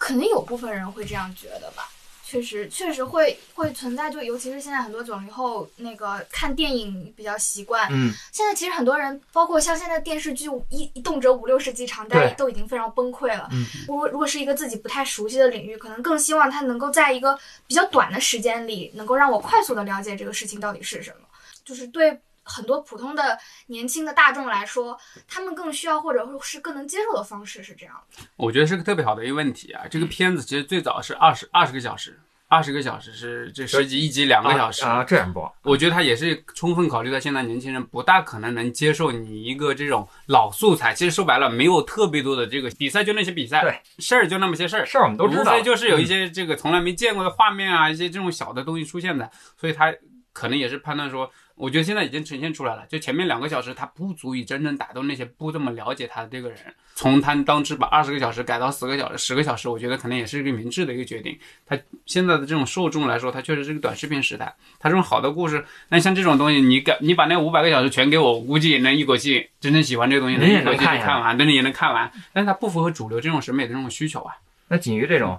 [0.00, 1.90] 可能有部分人会这样觉得吧，
[2.24, 13.46] 确实确实会会存在，就尤其是现在很多九零后那个看电影比较习惯，嗯，现在其实很多人，包括像现在电视剧一一动辄五六十集长，大对家都已经非常崩溃了。
[13.52, 21.26] 嗯如果如果是一个自己不太熟悉的领域，可能更希望它能够在一个比较短的时间里，能够让我快速的了解这个事情到底是什么。
[21.62, 22.18] 就是对
[22.50, 24.98] 很多普通的年轻的大众来说，
[25.28, 28.24] 他们更需要或者是更能接受的方式是这样的。
[28.36, 29.84] 我觉得是个特别好的一个问题啊。
[29.88, 40.92] 这个片子其实最早是二十二十个小时，二十个小时是这十集一集两个小时啊啊，这样播，我觉得他也是充分考虑到现在年轻人不大可能能接受你一个这种老素材。
[40.92, 49.94] 其实说白了，没有特别多的这个比赛，就那些比赛，对事儿就那么些事儿，事儿我们都知道，无非就是有一些这个从来没见过的画面啊，一些这种小的东西出现的，所以他
[50.32, 51.30] 可能也是判断说，
[51.60, 56.58] 我觉得现在已经呈现出来了，就前面两个小时他不足以真正打动那些不这么了解他的这个人。
[56.94, 61.38] 从他当时把二十个小时改到十个小时、十个小时，我觉得可能也是一个明智的一个决定。
[61.66, 74.34] 他现在的这种受众来说，他确实是个短视频时代，他这种好的故事，那像这种东西，你改你把那五百个小时全给我，我估计也能一口气真正喜欢这个东西，能一口气能看完，对，你也能看完，但是它不符合主流这种审美的这种需求啊。
[74.68, 75.38] 那仅于这种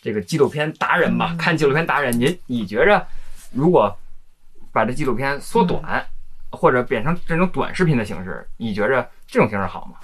[0.00, 3.06] 这个纪录片达人吧，嗯看纪录片达人，您你觉着
[3.52, 3.94] 如果
[4.72, 6.06] 把这纪录片缩短，嗯
[6.52, 9.94] 或者变成这种短视频的形式，你觉着这种形式好吗？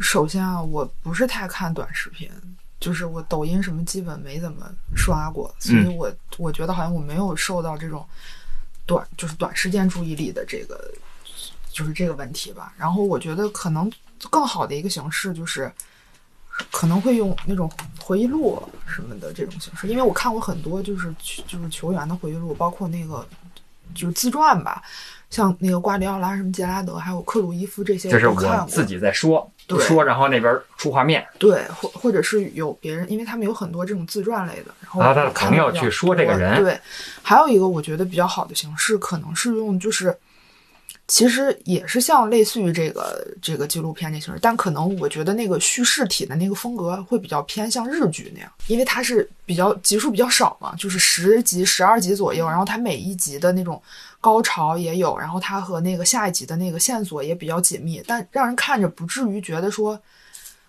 [0.00, 2.30] 首先啊，我不是太看短视频，
[2.78, 8.06] 就是我抖音什么基本没怎么刷过，所以我我觉得好像我没有受到这种
[8.86, 10.94] 短就是短时间注意力的这个
[11.72, 12.72] 就是这个问题吧。
[12.78, 13.90] 然后我觉得可能
[14.30, 15.72] 更好的一个形式就是
[16.70, 17.68] 可能会用那种
[17.98, 21.12] 回忆录什么的这种形式，因为我看过很多就是
[21.48, 23.26] 就是球员的回忆录，包括那个
[23.94, 24.82] 就是自传吧。
[25.30, 36.80] 像那个瓜迪奥拉、什么杰拉德，还有克鲁伊夫这些，这是我自己在说对说，然后那边出画面，对，或或者是有别人，因为他们有很多这种自传类的，然后他的朋友去说这个人对，
[37.22, 40.16] 还有一个我觉得比较好的形式，可能是用就是，
[41.08, 53.82] 其实也是像类似于这个这个纪录片这形式，但可能我觉得那个叙事体的那个风格会比较偏向日剧那样，因为它是比较集数比较少嘛，就是十集、十二集左右，然后它每一集的那种
[54.20, 60.00] 高潮也有，然后它和那个下一集的那个线索也比较紧密，但让人看着不至于觉得说。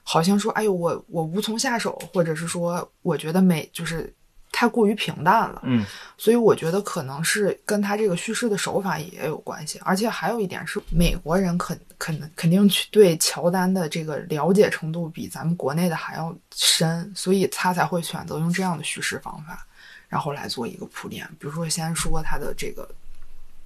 [0.02, 4.12] 好像说，哎呦，我我无从下手，或者是说，我觉得美就是
[4.52, 5.62] 太过于平淡了。
[5.64, 5.86] 嗯，
[6.18, 19.66] 所以我觉得可能是跟他这个叙事的手法也有关系，而且还有一点是，美国人肯肯肯定去对乔丹的这个了解程度比咱们国内的还要深，所以他才会选择用这样的叙事方法，
[20.08, 21.26] 然后来做一个铺垫。
[21.40, 22.90] 比如说，先说他的这个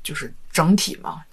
[0.03, 1.23] 就是整体嘛，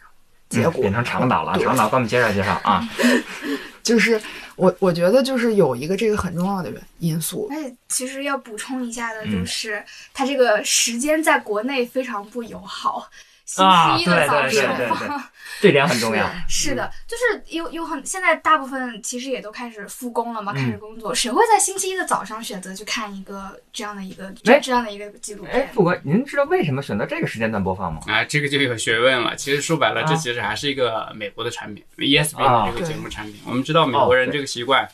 [0.50, 2.86] 结果、嗯变成长岛了，长岛给我们介绍介绍啊。
[3.82, 4.20] 就是
[4.56, 9.82] 我我觉得就是有一个这个很重要的原因素，而且其实要补充一下的嗯就是，
[10.12, 13.08] 它这个时间在国内非常不友好。
[13.08, 14.76] 星啊，期一对对对的早上。
[14.76, 15.08] 对对，
[15.60, 16.30] 这点很重要。
[16.48, 25.68] 是的，就是有有很现在大部分其实也都开始复工了嘛，嗯开始工作，谁会在星期一的早上选择去看一个这样的一个哎这这样的一个记录哎，片？
[25.74, 28.00] 富哥，您知道为什么选择这个时间段播放吗？
[28.06, 29.34] 啊，这个就有学问了。
[29.36, 33.40] 其实说白了，啊这其实还是一个美国的产品，ESPN 这个节目产品。
[33.46, 34.88] 我们知道美国人这个习惯，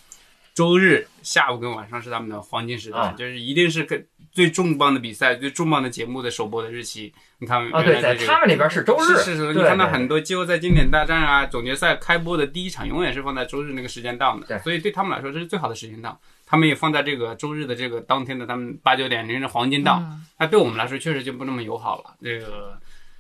[0.55, 4.05] 周日下午跟晚上是他们的黄金时啊段，就是一定是跟
[4.37, 7.11] 最重磅的比赛、最重磅的节目的首播的日期。
[7.39, 16.19] 你看，啊，对，在这个他们那边是周日，是是是，你看到很多季后赛经典大战啊、总决赛开播的第一场，永远是放在周日那个时间档对的，所以对他们来说这是最好的时间档。
[16.45, 22.15] 他们也放在这个周日的这个当天的他们八九点零的黄金档，嗯那对我们来说确实就不那么友好了。
[22.23, 22.79] 这个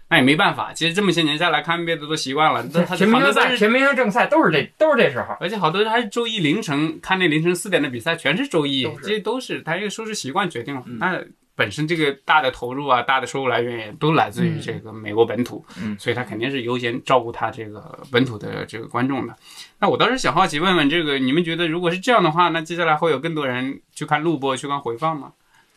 [0.08, 5.34] 那也没办法，其实这么些年下来看 NBA 的都习惯了，全明星赛、全明星正赛都是这都是这时候。
[5.40, 10.82] 而且好多人还是周一凌晨看那凌晨四点的比赛，全是周一这些都是他一个收视习惯决定了。
[10.86, 11.20] 嗯那
[11.56, 19.34] 本身这个大的投入啊、大的收入来源也都来自于这个美国本土，嗯所以他肯定是优先照顾他这个本土的这个观众的。
[19.80, 25.32] 那我倒是想好奇问问这个，你们觉得如果是这样的话，那接下来会有更多人去看录播、去看回放吗？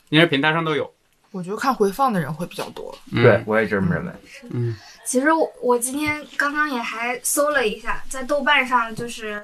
[0.09, 0.93] 因为平台上都有。
[1.31, 2.97] 我觉得看回放的人会比较多。
[3.11, 4.11] 嗯对，，我也这么认为。
[4.51, 4.75] 嗯
[5.05, 9.43] 其实我我今天刚刚也还搜了一下，在豆瓣上就是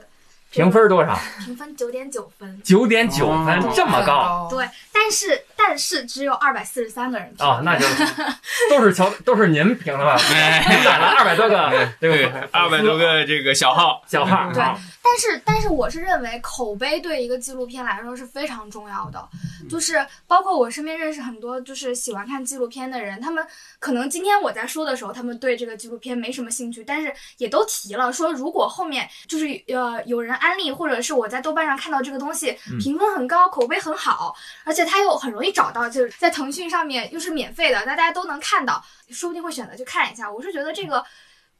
[0.52, 1.18] 评分多少？
[1.44, 7.62] 评分九点九分，九点九分哦，这么高对，但是但是只有二百四十三个人评啊？
[7.64, 7.86] 那就
[8.70, 10.16] 都是乔，都是您评的吧？
[10.70, 19.30] 您买了二百多个对个，二百多个这个小号，小号，对啊但是，但是我是认为口碑对一个纪录片来说是非常重要的，
[19.70, 23.46] 就是包括我身边认识很多就是喜欢看纪录片的人，他们
[23.80, 32.80] 可能今天我在说的时候，他们对这个纪录片没什么兴趣，但是也都提了说，如果后面就是呃有人安利，或者是我在豆瓣上看到这个东西嗯。
[32.86, 40.30] 评分很高，口碑很好，而且它又很容易找到，就是在腾讯上面又是免费的，大家都能看到，说不定会选择去看一下。
[40.32, 41.04] 我是觉得这个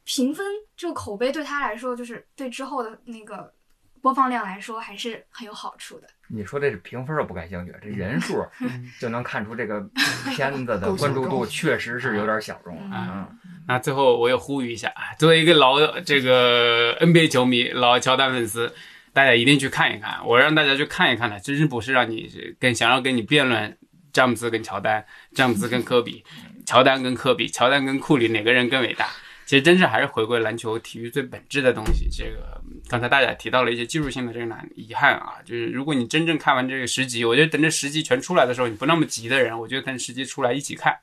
[0.04, 3.52] 评分这个口碑对他来说，就是对之后的那个
[4.02, 6.06] 播放量来说还是很有好处的。
[6.28, 9.80] 你说这是评分，我不感兴趣，这人数嗯 就能看出这个
[10.30, 12.76] 片子的关注度确实是有点小众。
[12.76, 13.38] 嗯嗯，
[13.68, 18.74] 那最后我也呼吁一下啊，作为一个老这个 NBA 球迷、老乔丹粉丝，
[19.12, 20.18] 大家一定去看一看。
[20.26, 22.28] 我让大家去看一看的，真是不是让你
[22.58, 23.78] 跟想要跟你辩论
[24.16, 25.04] 詹姆斯跟乔丹、
[25.34, 26.24] 詹姆斯跟科比、
[26.64, 29.10] 乔丹跟科比、乔丹跟库里哪个人更伟大。
[29.44, 32.08] 其实真是还是回归篮球体育最本质的东西。
[32.10, 32.58] 这个
[32.88, 40.96] 刚才大家提到了一些技术性的这个难遗憾啊，就是如果你真正看完这个十集，我觉得等这十集全出来的时候，你不那么急的人，我觉得等十集出来一起看，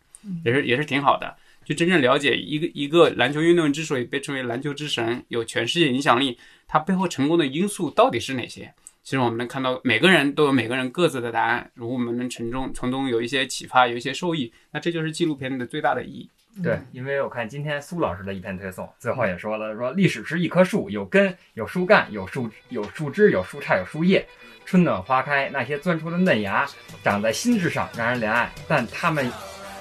[0.43, 1.36] 也是也是挺好的。
[1.64, 8.74] 就真正了解一个一个篮球运动员之所以被称为篮球之神，有全世界影响力，它背后成功的因素到底是哪些？
[9.04, 11.70] 其实我们能看到，每个人都有每个人各自的答案。
[11.74, 16.30] 如果我们能从中从中有一些启发，有一些受益，那这就是纪录片的最大的意义。
[16.64, 24.26] 对，因为我看今天苏老师的一篇推送，最后也说了，说历史是一棵树，有根，有树干，有树有树枝，有树杈，有树叶。
[24.66, 26.66] 春暖花开，那些钻出的嫩芽
[27.04, 28.49] 长在心智上，让人怜爱。
[28.68, 29.30] 但它们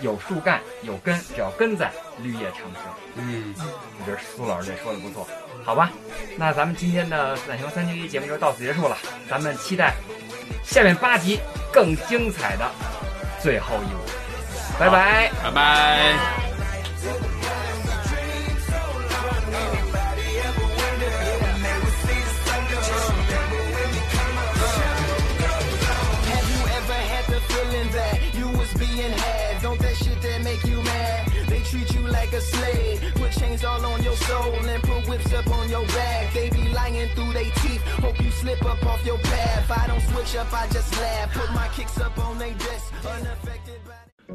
[0.02, 1.90] 有树干，有根，只要根在，
[2.22, 2.82] 绿叶长青。
[3.14, 5.26] 嗯，我觉得苏老师这说的不错，
[5.64, 5.90] 好吧？
[6.36, 8.96] 那咱们今天的懒熊三缺一节目就到此结束了，
[9.30, 9.94] 咱们期待
[10.64, 11.40] 下面八集
[11.72, 12.70] 更精彩的
[13.40, 13.98] 最后一舞，
[14.78, 15.30] 拜拜。
[15.42, 16.14] 拜拜。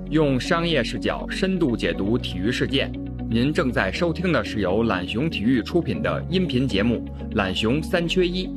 [0.09, 2.91] 用商业视角深度解读体育事件。
[3.29, 7.05] 您正在收听的是由懒熊体育出品的音频节目
[7.35, 8.47] 《懒熊三缺一》，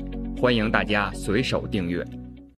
[0.40, 2.02] 欢迎大家随手订阅。